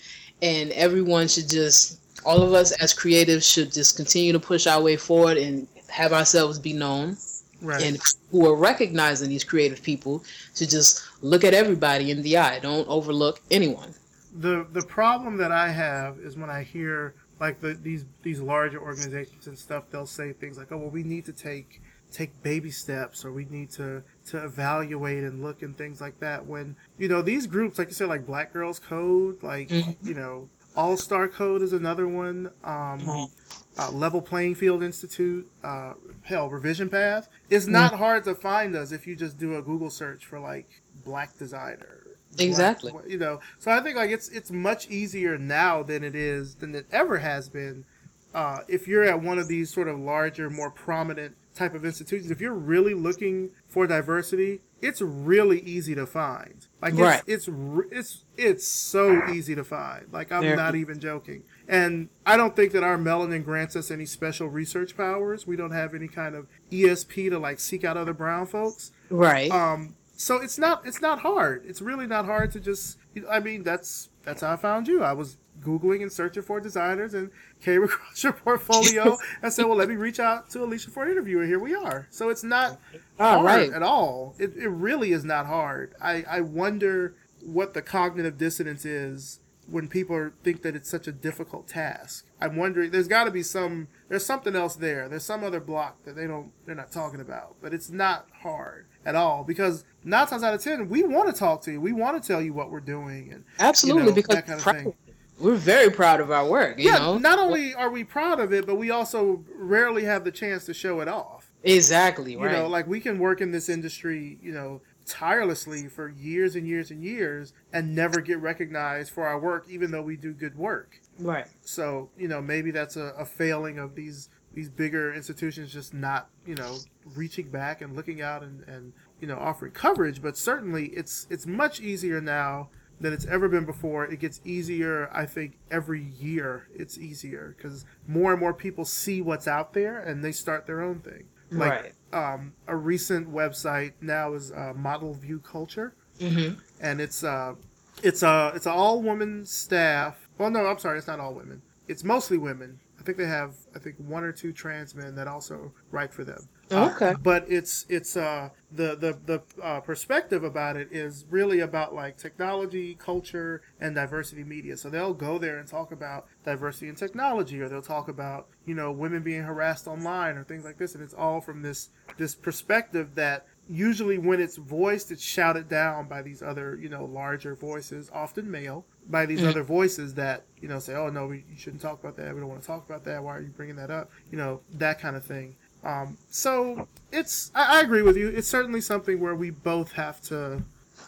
And 0.44 0.74
everyone 0.74 1.30
should 1.30 1.48
just 1.48 2.00
all 2.26 2.42
of 2.42 2.54
us 2.54 2.72
as 2.74 2.94
creatives 2.94 3.52
should 3.52 3.72
just 3.72 3.96
continue 3.96 4.32
to 4.34 4.40
push 4.40 4.68
our 4.68 4.82
way 4.82 4.96
forward 4.96 5.38
and 5.38 5.68
have 5.90 6.14
ourselves 6.14 6.60
be 6.60 6.74
known 6.74 7.18
right. 7.62 7.84
and 7.84 8.00
who 8.32 8.48
are 8.48 8.56
recognizing 8.56 9.30
these 9.30 9.44
creative 9.44 9.82
people 9.82 10.24
to 10.56 10.68
just 10.68 11.04
look 11.22 11.44
at 11.44 11.54
everybody 11.54 12.12
in 12.12 12.22
the 12.22 12.38
eye 12.38 12.60
don't 12.60 12.88
overlook 12.88 13.42
anyone 13.52 13.94
the 14.36 14.66
the 14.74 14.82
problem 14.82 15.38
that 15.38 15.52
i 15.52 15.70
have 15.70 16.18
is 16.20 16.38
when 16.38 16.50
i 16.50 16.64
hear 16.64 17.14
like 17.40 17.60
the, 17.62 17.74
these 17.76 18.06
these 18.22 18.40
larger 18.40 18.80
organizations 18.80 19.48
and 19.48 19.58
stuff 19.58 19.84
they'll 19.92 20.06
say 20.06 20.34
things 20.34 20.58
like 20.58 20.72
oh 20.72 20.78
well 20.78 20.90
we 20.90 21.04
need 21.04 21.26
to 21.26 21.34
take 21.34 21.82
take 22.12 22.44
baby 22.44 22.70
steps 22.70 23.26
or 23.26 23.32
we 23.32 23.46
need 23.46 23.72
to 23.72 24.02
to 24.26 24.38
evaluate 24.44 25.24
and 25.24 25.44
look 25.44 25.64
and 25.64 25.76
things 25.76 26.00
like 26.00 26.18
that 26.20 26.46
when 26.46 26.76
you 26.98 27.08
know 27.08 27.22
these 27.22 27.48
groups 27.48 27.80
like 27.80 27.88
you 27.88 27.94
said 27.94 28.08
like 28.08 28.26
black 28.26 28.54
girls 28.54 28.80
code 28.80 29.42
like 29.42 29.70
mm-hmm. 29.70 30.08
you 30.08 30.14
know 30.14 30.48
all 30.76 30.98
star 30.98 31.28
code 31.28 31.62
is 31.62 31.74
another 31.74 32.08
one 32.08 32.48
um, 32.64 33.00
mm-hmm. 33.00 33.80
uh, 33.80 33.92
level 33.92 34.22
playing 34.22 34.56
field 34.56 34.84
institute 34.84 35.50
uh, 35.64 35.94
hell 36.24 36.50
revision 36.50 36.90
path. 36.90 37.30
It's 37.50 37.68
not 37.68 37.92
mm-hmm. 37.92 38.04
hard 38.04 38.24
to 38.26 38.36
find 38.36 38.76
us 38.76 38.92
if 38.92 39.08
you 39.08 39.16
just 39.16 39.38
do 39.38 39.58
a 39.58 39.62
google 39.62 39.90
search 39.90 40.26
for 40.26 40.40
like 40.40 40.70
black 41.04 41.38
designer. 41.38 42.08
Exactly. 42.40 42.92
Black, 42.92 43.08
you 43.08 43.18
know. 43.18 43.40
So 43.60 43.72
i 43.72 43.80
think 43.80 43.96
like 43.96 44.10
it's 44.10 44.30
it's 44.30 44.52
much 44.52 44.90
easier 44.90 45.38
now 45.38 45.84
than 45.84 46.04
it 46.04 46.16
is 46.16 46.56
than 46.56 46.74
it 46.76 46.88
ever 46.92 47.20
has 47.20 47.50
been 47.50 47.86
uh, 48.34 48.60
if 48.68 48.88
you're 48.88 49.04
at 49.04 49.22
one 49.22 49.38
of 49.38 49.48
these 49.48 49.72
sort 49.72 49.88
of 49.88 50.00
larger 50.00 50.50
more 50.50 50.72
prominent 50.72 51.36
type 51.56 51.76
of 51.76 51.86
institutions, 51.86 52.32
if 52.32 52.42
you're 52.42 52.54
really 52.54 52.94
looking 52.94 53.52
for 53.68 53.86
diversity, 53.86 54.60
it's 54.84 55.02
really 55.02 55.62
easy 55.62 55.96
to 55.96 56.06
find. 56.06 56.68
Like 56.82 56.94
it's 56.94 57.02
right. 57.02 57.24
it's 57.26 57.50
it's 57.90 58.26
it's 58.36 58.68
so 58.68 59.30
easy 59.30 59.56
to 59.56 59.64
find. 59.64 60.12
Like 60.12 60.30
I'm 60.32 60.42
there. 60.42 60.58
not 60.58 60.76
even 60.76 61.00
joking. 61.00 61.44
And 61.70 62.10
I 62.26 62.36
don't 62.36 62.54
think 62.54 62.74
that 62.74 62.84
our 62.84 62.98
melanin 62.98 63.46
grants 63.46 63.78
us 63.78 63.90
any 63.90 64.06
special 64.06 64.50
research 64.50 64.98
powers. 64.98 65.48
We 65.48 65.56
don't 65.56 65.72
have 65.72 65.96
any 65.96 66.10
kind 66.10 66.36
of 66.36 66.48
ESP 66.70 67.30
to 67.30 67.40
like 67.40 67.62
seek 67.62 67.86
out 67.86 67.96
other 67.96 68.14
brown 68.14 68.46
folks. 68.46 68.92
Right. 69.10 69.50
Um 69.50 69.96
so 70.18 70.36
it's 70.36 70.58
not 70.58 70.86
it's 70.86 71.02
not 71.02 71.20
hard. 71.20 71.64
It's 71.66 71.82
really 71.82 72.06
not 72.06 72.26
hard 72.26 72.52
to 72.52 72.60
just 72.60 72.98
I 73.32 73.40
mean 73.40 73.64
that's 73.64 74.10
that's 74.24 74.42
how 74.42 74.54
I 74.54 74.56
found 74.56 74.88
you. 74.88 75.04
I 75.04 75.14
was 75.14 75.38
googling 75.62 76.02
and 76.02 76.12
searching 76.12 76.44
for 76.44 76.60
designers 76.60 77.14
and 77.14 77.30
came 77.62 77.84
across 77.84 78.24
your 78.24 78.34
portfolio 78.34 79.18
and 79.42 79.52
said, 79.52 79.66
"Well, 79.66 79.78
let 79.78 79.90
me 79.90 79.96
reach 79.96 80.20
out 80.20 80.50
to 80.52 80.60
Alesha 80.60 80.90
for 80.90 81.04
an 81.04 81.12
interview." 81.12 81.40
And 81.40 81.48
here 81.48 81.60
we 81.60 81.76
are. 81.76 82.08
So 82.10 82.30
it's 82.30 82.44
not 82.44 82.80
oh, 83.20 83.26
hard 83.26 83.46
right. 83.46 83.72
at 83.72 83.84
all. 83.84 84.36
It, 84.40 84.56
it 84.56 84.70
really 84.70 85.12
is 85.12 85.24
not 85.24 85.46
hard. 85.46 85.94
I, 86.02 86.24
I 86.30 86.42
wonder 86.42 87.16
what 87.42 87.74
the 87.74 87.82
cognitive 87.82 88.38
dissonance 88.38 88.86
is 88.86 89.40
when 89.70 89.88
people 89.88 90.16
are, 90.16 90.34
think 90.44 90.62
that 90.64 90.76
it's 90.76 90.90
such 90.90 91.08
a 91.08 91.12
difficult 91.12 91.68
task. 91.68 92.26
I'm 92.42 92.56
wondering 92.56 92.92
there's 92.92 93.08
got 93.08 93.26
to 93.26 93.32
be 93.32 93.44
some 93.44 93.88
there's 94.10 94.26
something 94.26 94.56
else 94.56 94.76
there. 94.76 95.08
There's 95.08 95.24
some 95.24 95.44
other 95.44 95.60
block 95.60 96.04
that 96.06 96.16
they 96.16 96.28
don't 96.28 96.52
they're 96.66 96.76
not 96.76 96.92
talking 96.92 97.22
about, 97.22 97.56
but 97.62 97.74
it's 97.74 97.90
not 97.90 98.28
hard 98.42 98.86
at 99.06 99.16
all 99.16 99.44
because 99.44 99.84
nine 100.04 100.28
times 100.28 100.44
out 100.44 100.54
of 100.54 100.62
ten 100.62 100.90
we 100.90 101.04
want 101.04 101.34
to 101.34 101.38
talk 101.38 101.62
to 101.64 101.72
you. 101.72 101.82
We 101.82 101.94
want 101.94 102.22
to 102.22 102.28
tell 102.28 102.42
you 102.42 102.54
what 102.54 102.72
we're 102.72 102.80
doing 102.80 103.32
and 103.32 103.44
absolutely 103.60 104.04
you 104.04 104.10
know, 104.10 104.16
because 104.16 104.36
that 104.36 104.48
kind 104.48 104.60
of 104.60 104.66
thing. 104.66 104.94
we're 105.40 105.56
very 105.56 105.90
proud 105.90 106.20
of 106.20 106.32
our 106.32 106.46
work. 106.46 106.78
You 106.78 106.92
yeah, 106.92 107.00
know, 107.00 107.18
not 107.18 107.40
only 107.40 107.74
are 107.74 107.90
we 107.90 108.04
proud 108.04 108.40
of 108.40 108.54
it, 108.54 108.66
but 108.66 108.76
we 108.76 108.92
also 108.92 109.44
rarely 109.56 110.04
have 110.04 110.24
the 110.24 110.32
chance 110.32 110.66
to 110.66 110.74
show 110.74 111.00
it 111.00 111.08
off. 111.08 111.52
exactly 111.64 112.34
You 112.34 112.44
right. 112.44 112.52
know, 112.52 112.68
like 112.68 112.88
we 112.88 113.00
can 113.00 113.20
work 113.20 113.40
in 113.42 113.52
this 113.52 113.70
industry, 113.70 114.38
you 114.42 114.52
know, 114.52 114.82
tirelessly 115.06 115.88
for 115.88 116.10
years 116.10 116.56
and 116.56 116.68
years 116.68 116.92
and 116.92 117.04
years 117.04 117.54
and 117.72 117.96
never 117.96 118.22
get 118.22 118.40
recognized 118.40 119.12
for 119.12 119.26
our 119.26 119.40
work, 119.40 119.66
even 119.70 119.92
though 119.92 120.02
we 120.02 120.16
do 120.16 120.34
good 120.34 120.58
work. 120.58 121.00
right. 121.20 121.48
So, 121.62 122.10
you 122.18 122.28
know, 122.28 122.42
maybe 122.42 122.72
that's 122.72 122.96
a, 122.96 123.14
a 123.18 123.26
failing 123.26 123.80
of 123.80 123.96
these 123.96 124.30
these 124.54 124.70
bigger 124.70 125.12
institutions 125.14 125.74
just 125.74 125.94
not, 125.94 126.30
you 126.46 126.54
know, 126.56 126.78
reaching 127.16 127.50
back 127.50 127.82
and 127.82 127.96
looking 127.96 128.22
out 128.22 128.44
and, 128.44 128.62
and 128.68 128.94
you 129.20 129.28
know, 129.28 129.38
offering 129.38 129.72
coverage. 129.72 130.22
But 130.22 130.38
certainly 130.38 130.88
it's 130.88 131.28
it's 131.30 131.46
much 131.46 131.80
easier 131.80 132.22
now 132.22 132.70
than 133.00 133.14
it's 133.14 133.26
ever 133.26 133.50
been 133.50 133.66
before. 133.66 134.06
It 134.06 134.20
gets 134.20 134.42
easier, 134.46 135.10
I 135.12 135.26
think, 135.26 135.58
every 135.72 136.04
year 136.04 136.68
it's 136.74 136.98
easier 136.98 137.56
because 137.58 137.86
more 138.08 138.32
and 138.32 138.40
more 138.40 138.54
people 138.54 138.86
see 138.86 139.22
what's 139.22 139.48
out 139.48 139.74
there 139.74 140.00
and 140.00 140.24
they 140.24 140.32
start 140.32 140.66
their 140.66 140.82
own 140.82 141.00
thing. 141.00 141.26
Like 141.52 141.72
right. 141.72 141.94
Um, 142.14 142.54
a 142.68 142.76
recent 142.76 143.32
website 143.34 143.94
now 144.02 144.34
is 144.34 144.52
uh, 144.52 144.74
Model 144.76 145.14
View 145.14 145.40
Culture, 145.40 145.94
hmm 146.20 146.54
and 146.80 147.02
it's 147.02 147.24
uh, 147.24 147.56
it's 148.04 148.24
a 148.24 148.52
it's 148.56 148.66
an 148.66 148.74
all 148.74 149.02
woman 149.02 149.46
staff. 149.46 150.30
Well, 150.38 150.50
no, 150.50 150.66
I'm 150.66 150.80
sorry, 150.80 150.98
it's 150.98 151.08
not 151.08 151.20
all 151.20 151.34
women. 151.34 151.62
It's 151.88 152.04
mostly 152.04 152.38
women. 152.38 152.80
I 153.04 153.06
think 153.06 153.18
they 153.18 153.26
have 153.26 153.56
I 153.76 153.80
think 153.80 153.98
one 153.98 154.24
or 154.24 154.32
two 154.32 154.54
trans 154.54 154.96
men 154.96 155.14
that 155.16 155.28
also 155.28 155.74
write 155.92 156.14
for 156.14 156.24
them. 156.24 156.48
Okay. 156.72 157.14
But 157.22 157.46
it's 157.50 157.86
it's 157.90 158.16
uh 158.16 158.48
the 158.72 158.96
the 158.96 159.20
the 159.26 159.62
uh, 159.62 159.82
perspective 159.82 160.46
about 160.46 160.78
it 160.78 160.88
is 160.90 161.26
really 161.30 161.60
about 161.60 161.94
like 161.94 162.16
technology, 162.16 162.96
culture, 162.96 163.62
and 163.82 163.94
diversity 163.94 164.46
media. 164.46 164.78
So 164.78 164.90
they'll 164.90 165.14
go 165.14 165.38
there 165.38 165.58
and 165.60 165.68
talk 165.68 165.92
about 165.92 166.28
diversity 166.46 166.88
in 166.88 166.96
technology, 166.96 167.60
or 167.60 167.68
they'll 167.68 167.82
talk 167.82 168.08
about 168.08 168.48
you 168.66 168.74
know 168.74 168.90
women 168.94 169.22
being 169.22 169.44
harassed 169.44 169.86
online 169.86 170.38
or 170.38 170.46
things 170.46 170.64
like 170.64 170.78
this, 170.78 170.96
and 170.96 171.04
it's 171.04 171.14
all 171.14 171.42
from 171.42 171.62
this 171.62 171.90
this 172.18 172.36
perspective 172.36 173.16
that 173.16 173.48
usually 173.70 174.18
when 174.18 174.40
it's 174.40 174.56
voiced, 174.56 175.12
it's 175.12 175.24
shouted 175.24 175.68
down 175.68 176.08
by 176.08 176.22
these 176.22 176.42
other 176.42 176.80
you 176.82 176.88
know 176.88 177.04
larger 177.04 177.54
voices, 177.54 178.10
often 178.14 178.50
male, 178.50 178.86
by 179.10 179.26
these 179.26 179.44
other 179.44 179.64
voices 179.64 180.14
that 180.16 180.44
you 180.62 180.68
know 180.68 180.80
say, 180.80 180.96
oh 180.96 181.10
no, 181.10 181.28
we, 181.28 181.44
you 181.50 181.58
shouldn't 181.58 181.82
talk 181.82 182.00
about 182.00 182.18
that. 182.18 182.34
We 182.34 182.40
don't 182.40 182.50
want 182.50 182.62
to 182.62 182.68
talk 182.68 182.86
about 182.88 183.04
that. 183.06 183.24
Why 183.24 183.38
are 183.38 183.42
you 183.42 183.50
bringing 183.50 183.76
that 183.78 183.92
up? 183.92 184.10
You 184.32 184.38
know 184.38 184.62
that 184.76 185.00
kind 185.00 185.16
of 185.16 185.26
thing. 185.26 185.56
Um, 185.84 186.18
so 186.30 186.88
it's 187.12 187.52
I, 187.54 187.80
I 187.80 187.82
agree 187.82 188.02
with 188.02 188.18
you. 188.18 188.30
It's 188.30 188.48
certainly 188.48 188.82
something 188.82 189.20
where 189.20 189.36
we 189.36 189.50
both 189.50 189.94
have 189.94 190.22
to 190.24 190.64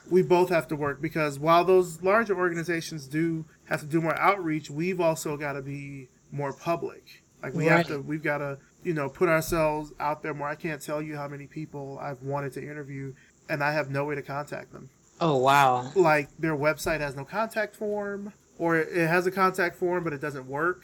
we 0.10 0.22
both 0.22 0.50
have 0.50 0.68
to 0.68 0.76
work 0.76 1.02
because 1.02 1.40
while 1.40 1.64
those 1.64 2.04
larger 2.04 2.36
organizations 2.36 3.08
do 3.08 3.46
have 3.66 3.80
to 3.80 3.86
do 3.86 4.02
more 4.02 4.18
outreach, 4.20 4.70
we've 4.70 5.00
also 5.00 5.38
got 5.38 5.54
to 5.54 5.62
be 5.62 6.08
more 6.32 6.54
public. 6.54 7.24
Like 7.42 7.54
we 7.54 7.66
have 7.66 7.88
to 7.88 8.00
we've 8.00 8.24
got 8.24 8.40
to 8.40 8.58
you 8.84 8.94
know 8.94 9.10
put 9.10 9.30
ourselves 9.30 9.94
out 10.00 10.22
there 10.22 10.34
more. 10.34 10.48
I 10.48 10.56
can't 10.56 10.82
tell 10.82 11.02
you 11.02 11.16
how 11.16 11.28
many 11.28 11.48
people 11.48 11.98
I've 12.02 12.22
wanted 12.22 12.54
to 12.54 12.62
interview 12.62 13.14
and 13.50 13.64
I 13.64 13.72
have 13.72 13.90
no 13.90 14.06
way 14.06 14.16
to 14.16 14.22
contact 14.22 14.72
them. 14.72 14.90
Oh 15.22 15.38
wow. 15.38 15.92
Like 15.96 16.30
their 16.38 16.56
website 16.56 17.00
has 17.00 17.16
no 17.16 17.24
contact 17.26 17.76
form 17.76 18.34
or 18.58 18.78
it 18.78 19.08
has 19.08 19.26
a 19.28 19.32
contact 19.32 19.76
form 19.78 20.04
but 20.04 20.14
it 20.14 20.22
doesn't 20.22 20.48
work 20.48 20.82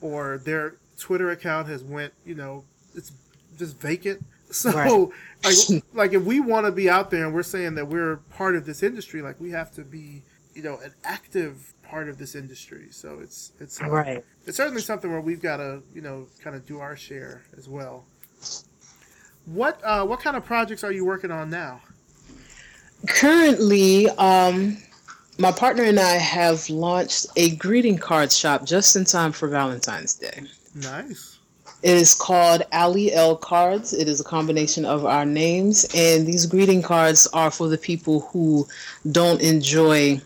or 0.00 0.38
their 0.38 0.74
Twitter 0.98 1.30
account 1.30 1.68
has 1.68 1.82
went, 1.82 2.12
you 2.24 2.34
know, 2.34 2.64
it's 2.94 3.12
just 3.58 3.78
vacant. 3.80 4.22
So 4.52 4.70
Right. 4.70 5.08
like 5.44 5.82
like 5.94 6.12
if 6.12 6.22
we 6.24 6.38
want 6.38 6.66
to 6.66 6.72
be 6.72 6.90
out 6.90 7.10
there 7.10 7.24
and 7.24 7.32
we're 7.34 7.42
saying 7.42 7.74
that 7.76 7.88
we're 7.88 8.16
part 8.36 8.54
of 8.54 8.66
this 8.66 8.82
industry, 8.82 9.22
like 9.22 9.40
we 9.40 9.50
have 9.52 9.72
to 9.76 9.82
be, 9.82 10.22
you 10.54 10.62
know, 10.62 10.76
an 10.84 10.92
active 11.04 11.72
part 11.82 12.10
of 12.10 12.18
this 12.18 12.34
industry. 12.34 12.88
So 12.90 13.18
it's 13.22 13.52
it's 13.60 13.80
uh, 13.80 13.88
Right. 13.88 14.22
it's 14.46 14.58
certainly 14.58 14.82
something 14.82 15.10
where 15.10 15.22
we've 15.22 15.40
got 15.40 15.56
to, 15.56 15.82
you 15.94 16.02
know, 16.02 16.26
kind 16.42 16.54
of 16.54 16.66
do 16.66 16.80
our 16.80 16.96
share 16.96 17.40
as 17.56 17.66
well. 17.66 18.04
What 19.46 19.80
uh 19.82 20.04
what 20.04 20.20
kind 20.20 20.36
of 20.36 20.44
projects 20.44 20.84
are 20.84 20.92
you 20.92 21.06
working 21.06 21.30
on 21.30 21.48
now? 21.48 21.80
Currently, 23.08 24.08
um, 24.10 24.76
my 25.38 25.50
partner 25.50 25.82
and 25.82 25.98
I 25.98 26.12
have 26.12 26.68
launched 26.70 27.26
a 27.36 27.56
greeting 27.56 27.98
card 27.98 28.30
shop 28.30 28.64
just 28.64 28.94
in 28.96 29.04
time 29.04 29.32
for 29.32 29.48
Valentine's 29.48 30.14
Day. 30.14 30.42
Nice. 30.74 31.38
It 31.82 31.96
is 31.96 32.14
called 32.14 32.62
Ali 32.72 33.12
L 33.12 33.36
Cards. 33.36 33.92
It 33.92 34.08
is 34.08 34.20
a 34.20 34.24
combination 34.24 34.84
of 34.84 35.04
our 35.04 35.24
names, 35.24 35.84
and 35.94 36.24
these 36.24 36.46
greeting 36.46 36.80
cards 36.80 37.26
are 37.32 37.50
for 37.50 37.68
the 37.68 37.78
people 37.78 38.20
who 38.20 38.68
don't 39.10 39.40
enjoy, 39.40 40.20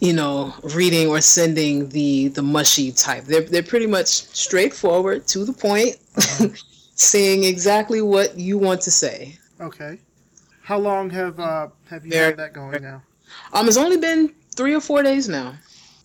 you 0.00 0.12
know, 0.12 0.52
reading 0.74 1.08
or 1.08 1.22
sending 1.22 1.88
the 1.88 2.28
the 2.28 2.42
mushy 2.42 2.92
type. 2.92 3.24
They're 3.24 3.40
they're 3.40 3.62
pretty 3.62 3.86
much 3.86 4.08
straightforward, 4.08 5.26
to 5.28 5.46
the 5.46 5.54
point, 5.54 5.96
saying 6.96 7.44
exactly 7.44 8.02
what 8.02 8.36
you 8.38 8.58
want 8.58 8.82
to 8.82 8.90
say. 8.90 9.38
Okay. 9.62 9.98
How 10.64 10.78
long 10.78 11.10
have 11.10 11.38
uh 11.38 11.68
have 11.90 12.04
you 12.06 12.12
Very- 12.12 12.26
had 12.26 12.36
that 12.38 12.52
going 12.54 12.82
now? 12.82 13.02
Um, 13.52 13.68
it's 13.68 13.76
only 13.76 13.98
been 13.98 14.32
three 14.56 14.74
or 14.74 14.80
four 14.80 15.02
days 15.02 15.28
now, 15.28 15.54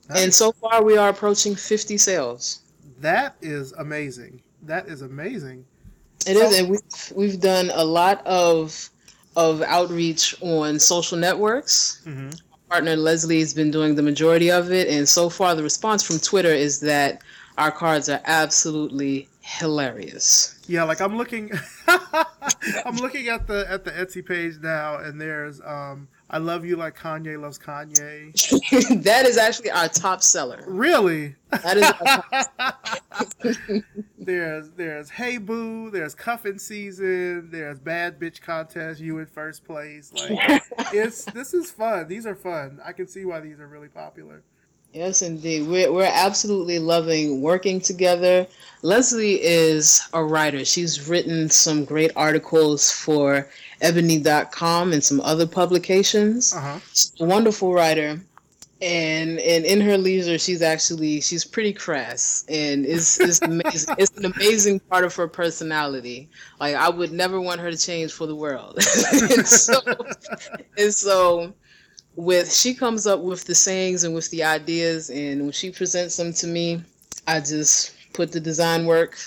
and 0.10 0.34
so 0.34 0.52
far 0.52 0.84
we 0.84 0.98
are 0.98 1.10
approaching 1.10 1.56
fifty 1.56 1.98
sales. 1.98 2.60
That 3.00 3.36
is 3.41 3.72
amazing. 3.74 4.41
That 4.63 4.88
is 4.88 5.02
amazing. 5.02 5.65
It 6.28 6.36
is, 6.36 6.60
and 6.60 6.69
we've 6.69 7.13
we've 7.15 7.39
done 7.39 7.72
a 7.74 7.84
lot 7.86 8.26
of 8.28 8.89
of 9.38 9.62
outreach 9.62 10.36
on 10.41 10.78
social 10.80 11.17
networks. 11.17 12.02
hmm 12.04 12.30
Partner 12.69 12.95
Leslie 12.95 13.39
has 13.39 13.52
been 13.54 13.72
doing 13.72 13.95
the 13.95 14.04
majority 14.04 14.52
of 14.52 14.72
it, 14.72 14.88
and 14.89 15.08
so 15.10 15.28
far 15.30 15.56
the 15.56 15.63
response 15.63 16.04
from 16.04 16.19
Twitter 16.19 16.52
is 16.52 16.80
that 16.82 17.22
our 17.58 17.72
cards 17.72 18.10
are 18.10 18.22
absolutely 18.26 19.28
hilarious. 19.41 20.60
Yeah, 20.67 20.84
like 20.84 21.00
I'm 21.02 21.17
looking, 21.17 21.50
I'm 22.85 22.95
looking 22.97 23.27
at 23.27 23.47
the 23.47 23.69
at 23.69 23.83
the 23.83 23.91
Etsy 23.91 24.25
page 24.25 24.55
now, 24.62 24.97
and 24.97 25.19
there's 25.19 25.62
um, 25.62 26.07
I 26.29 26.38
love 26.38 26.65
you 26.65 26.75
like 26.75 26.97
Kanye 26.97 27.39
loves 27.39 27.57
Kanye. 27.57 28.33
that 29.03 29.25
is 29.25 29.38
actually 29.38 29.71
our 29.71 29.88
top 29.88 30.21
seller. 30.21 30.63
Really? 30.67 31.35
That 31.49 31.77
is 31.77 31.83
our 33.43 33.83
there's 34.17 34.69
there's 34.71 35.09
Hey 35.09 35.38
Boo, 35.38 35.89
there's 35.89 36.13
Cuffing 36.13 36.59
Season, 36.59 37.49
there's 37.51 37.79
Bad 37.79 38.19
Bitch 38.19 38.41
Contest, 38.41 38.99
you 39.01 39.19
in 39.19 39.25
first 39.25 39.65
place. 39.65 40.13
Like 40.13 40.62
it's 40.93 41.25
this 41.25 41.53
is 41.53 41.71
fun. 41.71 42.07
These 42.07 42.25
are 42.25 42.35
fun. 42.35 42.79
I 42.85 42.93
can 42.93 43.07
see 43.07 43.25
why 43.25 43.39
these 43.39 43.59
are 43.59 43.67
really 43.67 43.89
popular. 43.89 44.43
Yes, 44.93 45.21
indeed. 45.21 45.67
We're 45.67 45.91
we're 45.91 46.12
absolutely 46.12 46.80
loving 46.80 47.41
working 47.41 47.80
together. 47.80 48.47
Leslie 48.82 49.41
is 49.41 50.02
a 50.13 50.23
writer. 50.23 50.63
She's 50.63 51.08
written 51.08 51.49
some 51.49 51.86
great 51.86 52.12
articles 52.15 52.91
for 52.91 53.49
Ebony.com 53.82 54.93
and 54.93 55.04
some 55.04 55.19
other 55.21 55.45
publications. 55.47 56.54
Uh 56.54 56.62
huh. 56.62 56.80
She's 56.93 57.13
a 57.19 57.25
wonderful 57.25 57.73
writer 57.73 58.19
and 58.82 59.39
and 59.39 59.65
in 59.65 59.82
her 59.82 59.97
leisure 59.97 60.38
she's 60.38 60.62
actually 60.62 61.19
she's 61.19 61.43
pretty 61.43 61.73
crass 61.73 62.45
and 62.47 62.86
it's 62.86 63.19
it's 63.19 63.41
amazing 63.41 63.95
it's 63.97 64.17
an 64.17 64.25
amazing 64.25 64.80
part 64.80 65.04
of 65.04 65.13
her 65.13 65.28
personality 65.28 66.30
like 66.60 66.75
i 66.75 66.89
would 66.89 67.12
never 67.12 67.41
want 67.41 67.60
her 67.60 67.69
to 67.69 67.78
change 67.78 68.12
for 68.12 68.25
the 68.25 68.36
world 68.36 68.75
and 69.12 69.45
so 69.45 69.82
and 70.78 70.93
so 70.93 71.54
with 72.19 72.53
she 72.53 72.73
comes 72.73 73.08
up 73.08 73.21
with 73.21 73.45
the 73.45 73.55
sayings 73.55 74.03
and 74.03 74.13
with 74.13 74.29
the 74.32 74.43
ideas 74.43 75.10
and 75.10 75.41
when 75.41 75.51
she 75.51 75.71
presents 75.71 76.17
them 76.17 76.34
to 76.34 76.47
me 76.47 76.82
i 77.27 77.39
just 77.39 77.93
put 78.13 78.32
the 78.32 78.39
design 78.39 78.86
work 78.86 79.17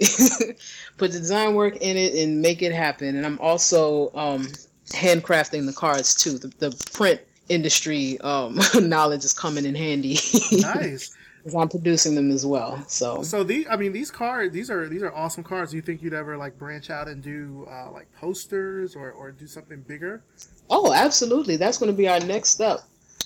put 0.96 1.12
the 1.12 1.18
design 1.18 1.54
work 1.54 1.76
in 1.76 1.96
it 1.96 2.14
and 2.14 2.40
make 2.40 2.62
it 2.62 2.72
happen. 2.72 3.16
And 3.16 3.26
i'm 3.26 3.38
also 3.38 4.10
um 4.14 4.48
handcrafting 4.90 5.66
the 5.66 5.72
cards 5.72 6.14
too. 6.14 6.38
The, 6.38 6.48
the 6.58 6.90
print 6.92 7.20
industry 7.48 8.20
um, 8.20 8.58
knowledge 8.80 9.24
is 9.24 9.32
coming 9.32 9.64
in 9.64 9.74
handy. 9.74 10.18
Nice. 10.52 11.16
Because 11.40 11.54
I'm 11.54 11.68
producing 11.68 12.14
them 12.14 12.30
as 12.30 12.44
well. 12.44 12.84
So 12.86 13.22
So 13.22 13.42
these, 13.42 13.66
I 13.70 13.76
mean, 13.76 13.92
these 13.92 14.10
cards, 14.10 14.52
these 14.52 14.70
are 14.70 14.88
these 14.88 15.02
are 15.02 15.12
awesome 15.14 15.42
cards. 15.42 15.70
Do 15.70 15.76
you 15.76 15.82
think 15.82 16.02
you'd 16.02 16.14
ever 16.14 16.36
like 16.36 16.58
branch 16.58 16.90
out 16.90 17.08
and 17.08 17.22
do 17.22 17.66
uh, 17.70 17.90
like 17.90 18.12
posters 18.14 18.94
or 18.94 19.10
or 19.10 19.32
do 19.32 19.46
something 19.46 19.80
bigger? 19.82 20.22
oh, 20.70 20.92
absolutely, 20.92 21.56
that's 21.56 21.78
going 21.78 21.90
to 21.90 21.96
be 21.96 22.08
our 22.08 22.20
next 22.20 22.50
step. 22.50 22.80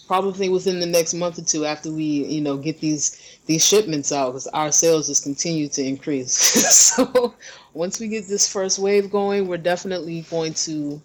Probably 0.06 0.48
within 0.48 0.80
the 0.80 0.86
next 0.86 1.14
month 1.14 1.38
or 1.38 1.44
two 1.44 1.64
after 1.64 1.90
we, 1.90 2.04
you 2.04 2.40
know, 2.40 2.56
get 2.56 2.80
these 2.80 3.38
these 3.46 3.64
shipments 3.64 4.12
out 4.12 4.32
because 4.32 4.46
our 4.48 4.70
sales 4.70 5.06
just 5.08 5.22
continue 5.22 5.68
to 5.68 5.82
increase. 5.82 6.32
so 6.94 7.34
once 7.72 8.00
we 8.00 8.08
get 8.08 8.28
this 8.28 8.50
first 8.50 8.78
wave 8.78 9.10
going, 9.10 9.48
we're 9.48 9.56
definitely 9.56 10.22
going 10.30 10.54
to 10.54 11.00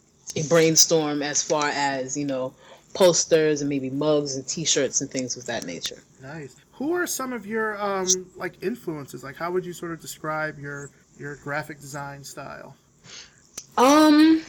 brainstorm 0.48 1.24
as 1.24 1.42
far 1.42 1.66
as 1.70 2.16
you 2.18 2.26
know 2.26 2.54
posters 2.94 3.62
and 3.62 3.70
maybe 3.70 3.90
mugs 3.90 4.36
and 4.36 4.48
T-shirts 4.48 5.02
and 5.02 5.10
things 5.10 5.38
of 5.38 5.46
that 5.46 5.66
nature. 5.66 6.02
Nice. 6.22 6.56
Who 6.80 6.94
are 6.96 7.06
some 7.06 7.34
of 7.34 7.46
your 7.46 7.80
um 7.82 8.08
like 8.38 8.64
influences? 8.64 9.22
Like 9.22 9.36
how 9.36 9.52
would 9.52 9.66
you 9.66 9.74
sort 9.74 9.92
of 9.92 10.00
describe 10.00 10.58
your 10.58 10.90
your 11.18 11.36
graphic 11.36 11.82
design 11.82 12.24
style? 12.24 12.78
Um 13.78 14.42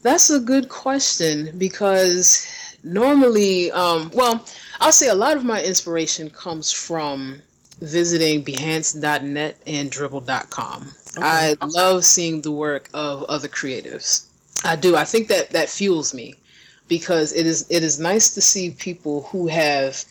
that's 0.00 0.30
a 0.30 0.40
good 0.40 0.70
question 0.70 1.58
because 1.58 2.48
normally 2.82 3.70
um 3.72 4.10
well, 4.14 4.42
I'll 4.80 4.92
say 4.92 5.08
a 5.08 5.14
lot 5.14 5.36
of 5.36 5.44
my 5.44 5.62
inspiration 5.62 6.30
comes 6.30 6.72
from 6.72 7.42
visiting 7.82 8.42
behance.net 8.42 9.56
and 9.66 9.90
dribbble.com. 9.90 10.90
Okay. 11.18 11.26
I 11.26 11.56
love 11.66 12.06
seeing 12.06 12.40
the 12.40 12.50
work 12.50 12.88
of 12.94 13.24
other 13.24 13.48
creatives. 13.48 14.24
I 14.64 14.74
do. 14.74 14.96
I 14.96 15.04
think 15.04 15.28
that 15.28 15.50
that 15.50 15.68
fuels 15.68 16.14
me 16.14 16.36
because 16.88 17.34
it 17.34 17.44
is 17.44 17.66
it 17.68 17.82
is 17.82 18.00
nice 18.00 18.32
to 18.36 18.40
see 18.40 18.70
people 18.70 19.24
who 19.24 19.48
have 19.48 20.02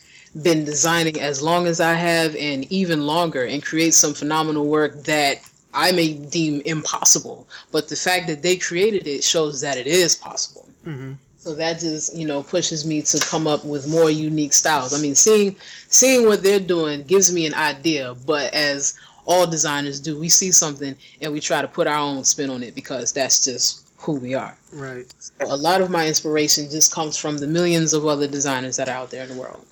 been 0.42 0.64
designing 0.64 1.20
as 1.20 1.42
long 1.42 1.66
as 1.66 1.80
I 1.80 1.94
have 1.94 2.36
and 2.36 2.70
even 2.72 3.06
longer 3.06 3.44
and 3.44 3.62
create 3.62 3.94
some 3.94 4.14
phenomenal 4.14 4.66
work 4.66 5.02
that 5.04 5.40
I 5.74 5.92
may 5.92 6.14
deem 6.14 6.62
impossible. 6.64 7.48
But 7.72 7.88
the 7.88 7.96
fact 7.96 8.26
that 8.28 8.42
they 8.42 8.56
created 8.56 9.06
it 9.06 9.24
shows 9.24 9.60
that 9.60 9.76
it 9.76 9.86
is 9.86 10.16
possible. 10.16 10.68
Mm-hmm. 10.86 11.12
So 11.38 11.54
that 11.54 11.80
just 11.80 12.14
you 12.14 12.26
know 12.26 12.42
pushes 12.42 12.84
me 12.84 13.00
to 13.02 13.18
come 13.18 13.46
up 13.46 13.64
with 13.64 13.88
more 13.88 14.10
unique 14.10 14.52
styles. 14.52 14.92
I 14.92 15.00
mean, 15.00 15.14
seeing 15.14 15.56
seeing 15.88 16.26
what 16.26 16.42
they're 16.42 16.60
doing 16.60 17.02
gives 17.04 17.32
me 17.32 17.46
an 17.46 17.54
idea, 17.54 18.14
but 18.26 18.52
as 18.52 18.98
all 19.24 19.46
designers 19.46 20.00
do, 20.00 20.18
we 20.18 20.28
see 20.28 20.50
something 20.50 20.94
and 21.22 21.32
we 21.32 21.40
try 21.40 21.62
to 21.62 21.68
put 21.68 21.86
our 21.86 21.98
own 21.98 22.24
spin 22.24 22.50
on 22.50 22.62
it 22.62 22.74
because 22.74 23.12
that's 23.12 23.44
just 23.44 23.88
who 23.96 24.14
we 24.14 24.34
are. 24.34 24.56
Right. 24.72 25.06
So 25.18 25.30
a 25.40 25.56
lot 25.56 25.80
of 25.80 25.90
my 25.90 26.06
inspiration 26.06 26.70
just 26.70 26.92
comes 26.92 27.16
from 27.16 27.38
the 27.38 27.46
millions 27.46 27.92
of 27.94 28.06
other 28.06 28.26
designers 28.26 28.76
that 28.76 28.88
are 28.88 28.96
out 28.96 29.10
there 29.10 29.22
in 29.22 29.28
the 29.30 29.40
world. 29.40 29.64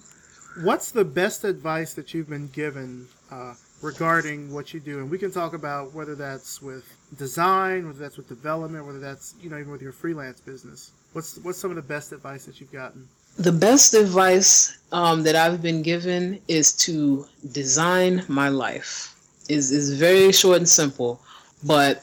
What's 0.63 0.91
the 0.91 1.05
best 1.05 1.45
advice 1.45 1.95
that 1.95 2.13
you've 2.13 2.29
been 2.29 2.49
given 2.49 3.07
uh, 3.31 3.55
regarding 3.81 4.53
what 4.53 4.75
you 4.75 4.81
do? 4.81 4.99
And 4.99 5.11
we 5.11 5.19
can 5.19 5.31
talk 5.31 5.55
about 5.55 5.95
whether 5.95 6.15
that's 6.15 6.61
with 6.61 6.85
design, 7.17 7.87
whether 7.87 7.99
that's 7.99 8.17
with 8.17 8.29
development, 8.29 8.85
whether 8.85 8.99
that's 8.99 9.35
you 9.41 9.51
know 9.51 9.59
even 9.59 9.71
with 9.71 9.83
your 9.83 9.93
freelance 9.93 10.41
business. 10.41 10.91
What's 11.13 11.39
what's 11.39 11.59
some 11.59 11.71
of 11.71 11.77
the 11.77 11.83
best 11.83 12.13
advice 12.13 12.45
that 12.47 12.61
you've 12.61 12.73
gotten? 12.73 13.07
The 13.39 13.53
best 13.53 13.95
advice 13.95 14.79
um, 14.91 15.23
that 15.23 15.37
I've 15.37 15.63
been 15.63 15.83
given 15.83 16.41
is 16.49 16.73
to 16.87 17.27
design 17.53 18.25
my 18.29 18.49
life. 18.49 19.15
is 19.49 19.71
is 19.71 19.95
very 19.95 20.33
short 20.33 20.57
and 20.59 20.69
simple, 20.69 21.21
but 21.65 22.03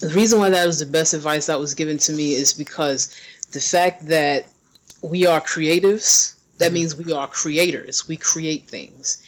the 0.00 0.08
reason 0.08 0.38
why 0.38 0.50
that 0.50 0.66
was 0.66 0.78
the 0.78 0.86
best 0.86 1.14
advice 1.14 1.46
that 1.46 1.58
was 1.58 1.72
given 1.74 1.98
to 1.98 2.12
me 2.12 2.34
is 2.34 2.52
because 2.52 3.16
the 3.52 3.60
fact 3.60 4.06
that 4.06 4.46
we 5.02 5.26
are 5.26 5.40
creatives, 5.40 6.34
that 6.58 6.66
mm-hmm. 6.66 6.74
means 6.74 6.96
we 6.96 7.12
are 7.12 7.26
creators. 7.26 8.08
We 8.08 8.16
create 8.16 8.68
things. 8.68 9.22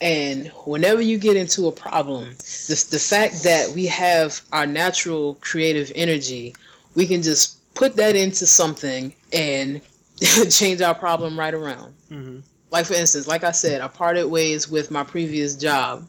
And 0.00 0.48
whenever 0.66 1.00
you 1.00 1.16
get 1.16 1.36
into 1.36 1.68
a 1.68 1.72
problem, 1.72 2.30
the, 2.38 2.86
the 2.90 2.98
fact 2.98 3.44
that 3.44 3.70
we 3.70 3.86
have 3.86 4.40
our 4.52 4.66
natural 4.66 5.36
creative 5.40 5.92
energy, 5.94 6.56
we 6.96 7.06
can 7.06 7.22
just 7.22 7.58
put 7.74 7.94
that 7.96 8.16
into 8.16 8.46
something 8.46 9.14
and 9.32 9.80
change 10.50 10.80
our 10.80 10.94
problem 10.94 11.38
right 11.38 11.54
around. 11.54 11.94
Mm-hmm. 12.10 12.40
Like 12.70 12.86
for 12.86 12.94
instance, 12.94 13.28
like 13.28 13.44
I 13.44 13.52
said, 13.52 13.80
I 13.80 13.88
parted 13.88 14.26
ways 14.26 14.68
with 14.68 14.90
my 14.90 15.04
previous 15.04 15.54
job 15.54 16.04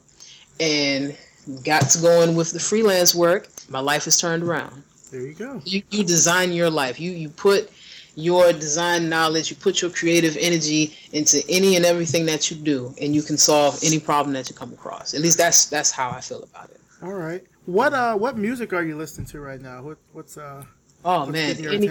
and 0.60 1.16
got 1.64 1.90
to 1.90 2.02
going 2.02 2.36
with 2.36 2.52
the 2.52 2.60
freelance 2.60 3.14
work. 3.14 3.48
My 3.70 3.80
life 3.80 4.08
is 4.08 4.18
turned 4.18 4.44
around. 4.44 4.84
There 5.12 5.22
you 5.22 5.34
go. 5.34 5.62
You, 5.66 5.84
you 5.92 6.04
design 6.04 6.52
your 6.52 6.70
life. 6.70 7.00
You 7.00 7.12
you 7.12 7.30
put 7.30 7.70
your 8.16 8.54
design 8.54 9.10
knowledge, 9.10 9.50
you 9.50 9.56
put 9.56 9.82
your 9.82 9.92
creative 9.92 10.38
energy 10.40 10.96
into 11.12 11.44
any 11.50 11.76
and 11.76 11.86
everything 11.86 12.26
that 12.28 12.52
you 12.52 12.58
do, 12.58 12.94
and 13.02 13.16
you 13.16 13.22
can 13.22 13.38
solve 13.38 13.80
any 13.84 14.00
problem 14.00 14.34
that 14.34 14.50
you 14.50 14.56
come 14.56 14.72
across. 14.74 15.14
At 15.14 15.22
least 15.22 15.38
that's 15.38 15.66
that's 15.66 15.92
how 15.92 16.12
I 16.12 16.22
feel 16.22 16.44
about 16.44 16.70
it. 16.70 16.80
All 17.02 17.14
right. 17.14 17.44
What 17.66 17.94
uh 17.94 18.16
what 18.16 18.38
music 18.38 18.74
are 18.74 18.84
you 18.84 18.96
listening 18.98 19.28
to 19.28 19.40
right 19.40 19.62
now? 19.62 19.82
What 19.82 19.98
what's 20.12 20.38
uh 20.38 20.64
Oh 21.06 21.26
man, 21.26 21.58
any, 21.66 21.90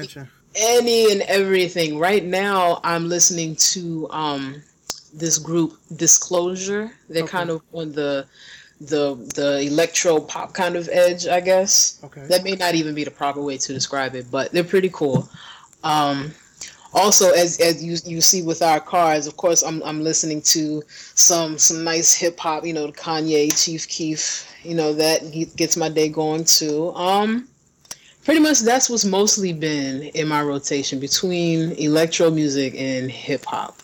any 0.57 1.13
and 1.13 1.23
everything. 1.23 1.99
Right 1.99 2.25
now, 2.25 2.81
I'm 2.83 3.09
listening 3.09 3.57
to 3.57 4.09
um 4.11 4.63
this 5.13 5.39
group 5.39 5.79
Disclosure. 5.97 6.93
They're 7.09 7.25
okay. 7.25 7.31
kind 7.31 7.51
of 7.51 7.63
on 7.73 7.93
the 7.93 8.27
the 8.81 9.15
the 9.35 9.61
electro 9.61 10.21
pop 10.21 10.55
kind 10.55 10.77
of 10.77 10.89
edge, 10.91 11.27
I 11.27 11.41
guess. 11.41 12.01
Okay. 12.05 12.27
That 12.27 12.45
may 12.45 12.53
not 12.53 12.75
even 12.75 12.95
be 12.95 13.05
the 13.05 13.11
proper 13.11 13.41
way 13.43 13.59
to 13.59 13.73
describe 13.73 14.15
it, 14.15 14.31
but 14.31 14.53
they're 14.53 14.65
pretty 14.65 14.91
cool. 14.93 15.29
Um, 15.85 16.33
also, 16.95 17.31
as 17.31 17.59
as 17.61 17.83
you 17.83 17.97
you 18.05 18.21
see 18.21 18.43
with 18.43 18.63
our 18.63 18.79
cars, 18.81 19.27
of 19.27 19.37
course, 19.37 19.63
I'm 19.63 19.83
I'm 19.83 20.03
listening 20.03 20.43
to 20.43 20.83
some 21.15 21.59
some 21.59 21.85
nice 21.85 22.15
hip 22.15 22.39
hop. 22.39 22.67
You 22.67 22.75
know, 22.75 22.89
Kanye, 22.93 23.51
Chief 23.63 23.89
Keef. 23.89 24.49
You 24.63 24.75
know 24.75 24.93
that 24.93 25.23
gets 25.57 25.77
my 25.77 25.89
day 25.89 26.09
going 26.09 26.45
too. 26.45 26.93
Um, 26.95 27.49
pretty 28.25 28.41
much 28.41 28.61
that's 28.61 28.89
what's 28.91 29.05
mostly 29.05 29.53
been 29.53 30.03
in 30.03 30.29
my 30.29 30.43
rotation 30.43 31.01
between 31.01 31.73
electro 31.73 32.31
music 32.31 32.75
and 32.77 33.11
hip 33.11 33.45
hop. 33.45 33.83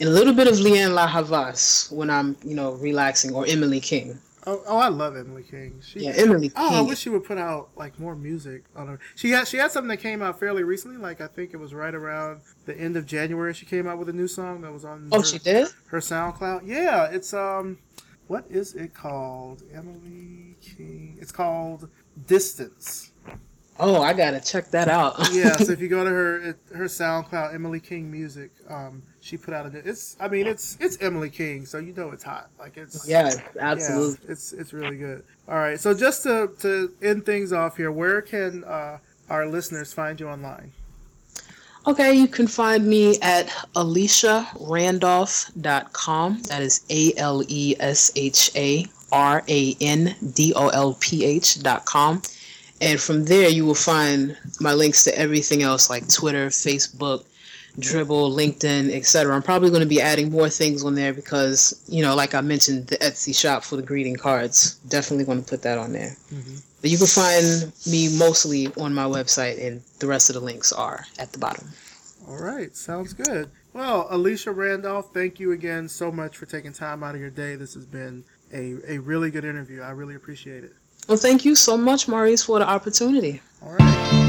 And 0.00 0.08
a 0.08 0.12
little 0.12 0.34
bit 0.34 0.46
of 0.46 0.54
Lianne 0.54 0.94
La 0.94 1.06
Havas 1.06 1.88
when 1.90 2.10
I'm, 2.10 2.36
you 2.44 2.54
know, 2.54 2.72
relaxing, 2.72 3.34
or 3.34 3.46
Emily 3.46 3.80
King. 3.80 4.18
Oh, 4.48 4.62
oh, 4.68 4.78
I 4.78 4.88
love 4.88 5.16
Emily 5.16 5.42
King. 5.42 5.80
She, 5.84 6.00
yeah, 6.00 6.12
Emily. 6.14 6.52
Oh, 6.54 6.68
King. 6.68 6.78
I 6.78 6.80
wish 6.82 7.00
she 7.00 7.08
would 7.08 7.24
put 7.24 7.36
out 7.36 7.70
like 7.74 7.98
more 7.98 8.14
music 8.14 8.64
on 8.76 8.86
her. 8.86 9.00
She 9.16 9.30
had 9.30 9.48
she 9.48 9.56
had 9.56 9.72
something 9.72 9.88
that 9.88 9.96
came 9.96 10.22
out 10.22 10.38
fairly 10.38 10.62
recently. 10.62 10.98
Like 10.98 11.20
I 11.20 11.26
think 11.26 11.52
it 11.52 11.56
was 11.56 11.74
right 11.74 11.94
around 11.94 12.42
the 12.64 12.78
end 12.78 12.96
of 12.96 13.06
January. 13.06 13.52
She 13.54 13.66
came 13.66 13.88
out 13.88 13.98
with 13.98 14.08
a 14.08 14.12
new 14.12 14.28
song 14.28 14.60
that 14.60 14.72
was 14.72 14.84
on. 14.84 15.08
Oh, 15.10 15.18
her, 15.18 15.24
she 15.24 15.38
did. 15.38 15.68
Her 15.88 15.98
SoundCloud. 15.98 16.62
Yeah, 16.64 17.06
it's 17.06 17.34
um, 17.34 17.78
what 18.28 18.44
is 18.48 18.74
it 18.74 18.94
called? 18.94 19.64
Emily 19.74 20.56
King. 20.60 21.18
It's 21.20 21.32
called 21.32 21.88
Distance. 22.28 23.10
Oh, 23.80 24.00
I 24.00 24.12
gotta 24.12 24.40
check 24.40 24.70
that 24.70 24.88
out. 24.88 25.28
yeah, 25.32 25.56
so 25.56 25.72
if 25.72 25.80
you 25.80 25.88
go 25.88 26.04
to 26.04 26.10
her 26.10 26.56
her 26.72 26.84
SoundCloud, 26.84 27.52
Emily 27.52 27.80
King 27.80 28.12
Music, 28.12 28.52
um, 28.68 29.02
she 29.26 29.36
put 29.36 29.52
out 29.52 29.66
a. 29.66 29.76
It's 29.78 30.16
I 30.20 30.28
mean 30.28 30.46
it's 30.46 30.78
it's 30.80 30.96
Emily 31.00 31.30
King, 31.30 31.66
so 31.66 31.78
you 31.78 31.92
know 31.92 32.12
it's 32.12 32.22
hot. 32.22 32.48
Like 32.60 32.76
it's 32.76 33.08
yeah, 33.08 33.32
absolutely. 33.58 34.18
Yeah, 34.24 34.30
it's 34.32 34.52
it's 34.52 34.72
really 34.72 34.96
good. 34.96 35.24
All 35.48 35.56
right, 35.56 35.80
so 35.80 35.92
just 35.92 36.22
to 36.22 36.52
to 36.60 36.92
end 37.02 37.26
things 37.26 37.52
off 37.52 37.76
here, 37.76 37.90
where 37.90 38.22
can 38.22 38.62
uh, 38.64 38.98
our 39.28 39.46
listeners 39.46 39.92
find 39.92 40.20
you 40.20 40.28
online? 40.28 40.70
Okay, 41.88 42.14
you 42.14 42.28
can 42.28 42.46
find 42.46 42.86
me 42.86 43.18
at 43.20 43.48
alesharandolph.com. 43.74 46.42
That 46.42 46.62
is 46.62 46.84
A 46.90 47.12
L 47.16 47.42
E 47.48 47.74
S 47.80 48.12
H 48.14 48.52
A 48.54 48.86
R 49.10 49.42
A 49.48 49.76
N 49.80 50.14
D 50.34 50.52
O 50.54 50.68
L 50.68 50.96
P 51.00 51.24
H.com. 51.24 52.22
And 52.80 53.00
from 53.00 53.24
there, 53.24 53.48
you 53.48 53.66
will 53.66 53.74
find 53.74 54.36
my 54.60 54.72
links 54.74 55.02
to 55.04 55.18
everything 55.18 55.62
else 55.62 55.88
like 55.90 56.08
Twitter, 56.08 56.48
Facebook, 56.48 57.24
Dribbble, 57.78 58.34
LinkedIn, 58.34 58.90
etc. 58.90 59.34
I'm 59.34 59.42
probably 59.42 59.68
going 59.68 59.82
to 59.82 59.88
be 59.88 60.00
adding 60.00 60.30
more 60.30 60.48
things 60.48 60.82
on 60.84 60.94
there 60.94 61.12
because, 61.12 61.82
you 61.88 62.02
know, 62.02 62.14
like 62.14 62.34
I 62.34 62.40
mentioned, 62.40 62.86
the 62.86 62.96
Etsy 62.96 63.38
shop 63.38 63.64
for 63.64 63.76
the 63.76 63.82
greeting 63.82 64.16
cards. 64.16 64.76
Definitely 64.88 65.26
going 65.26 65.42
to 65.42 65.48
put 65.48 65.62
that 65.62 65.78
on 65.78 65.92
there. 65.92 66.16
Mm-hmm. 66.32 66.56
But 66.80 66.90
you 66.90 66.96
can 66.96 67.06
find 67.06 67.72
me 67.86 68.16
mostly 68.16 68.68
on 68.80 68.94
my 68.94 69.04
website, 69.04 69.64
and 69.64 69.82
the 69.98 70.06
rest 70.06 70.30
of 70.30 70.34
the 70.34 70.40
links 70.40 70.72
are 70.72 71.04
at 71.18 71.32
the 71.32 71.38
bottom. 71.38 71.68
All 72.28 72.38
right, 72.38 72.74
sounds 72.74 73.12
good. 73.12 73.50
Well, 73.72 74.08
Alesha 74.08 74.56
Randolph, 74.56 75.12
thank 75.12 75.38
you 75.38 75.52
again 75.52 75.88
so 75.88 76.10
much 76.10 76.36
for 76.36 76.46
taking 76.46 76.72
time 76.72 77.02
out 77.02 77.14
of 77.14 77.20
your 77.20 77.30
day. 77.30 77.56
This 77.56 77.74
has 77.74 77.84
been 77.84 78.24
a, 78.52 78.76
a 78.94 78.98
really 78.98 79.30
good 79.30 79.44
interview. 79.44 79.82
I 79.82 79.90
really 79.90 80.14
appreciate 80.14 80.64
it. 80.64 80.72
Well, 81.08 81.18
thank 81.18 81.44
you 81.44 81.54
so 81.54 81.76
much, 81.76 82.08
Maurice, 82.08 82.42
for 82.42 82.58
the 82.58 82.68
opportunity. 82.68 83.42
All 83.62 83.74
right. 83.74 84.25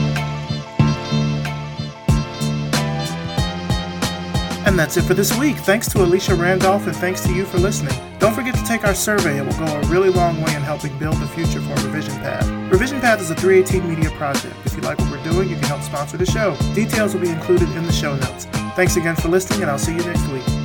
And 4.68 4.78
that's 4.78 4.98
it 4.98 5.04
for 5.04 5.14
this 5.14 5.34
week. 5.38 5.56
Thanks 5.56 5.88
to 5.94 6.00
Alesha 6.00 6.38
Randolph 6.38 6.88
and 6.88 6.96
thanks 6.98 7.22
to 7.22 7.34
you 7.34 7.46
for 7.46 7.58
listening. 7.58 7.96
Don't 8.20 8.34
forget 8.34 8.54
to 8.54 8.64
take 8.66 8.84
our 8.84 8.94
survey. 8.94 9.38
It 9.38 9.46
will 9.46 9.66
go 9.66 9.66
a 9.66 9.82
really 9.88 10.10
long 10.10 10.42
way 10.42 10.54
in 10.56 10.62
helping 10.62 11.00
build 11.00 11.16
the 11.16 11.28
future 11.30 11.62
for 11.62 11.74
Revision 11.86 12.16
Path. 12.16 12.46
Revision 12.70 13.00
Path 13.00 13.22
is 13.22 13.32
a 13.32 13.36
318 13.36 13.90
media 13.90 14.12
project. 14.18 14.54
If 14.66 14.76
you 14.76 14.82
like 14.82 15.00
what 15.00 15.10
we're 15.10 15.24
doing, 15.24 15.48
you 15.48 15.56
can 15.56 15.64
help 15.64 15.84
sponsor 15.84 16.18
the 16.18 16.26
show. 16.26 16.58
Details 16.76 17.14
will 17.14 17.22
be 17.22 17.30
included 17.30 17.70
in 17.78 17.86
the 17.86 17.94
show 17.94 18.18
notes. 18.18 18.44
Thanks 18.76 18.98
again 18.98 19.16
for 19.16 19.30
listening, 19.30 19.62
and 19.62 19.72
I'll 19.72 19.80
see 19.80 19.96
you 19.96 20.04
next 20.04 20.28
week. 20.28 20.57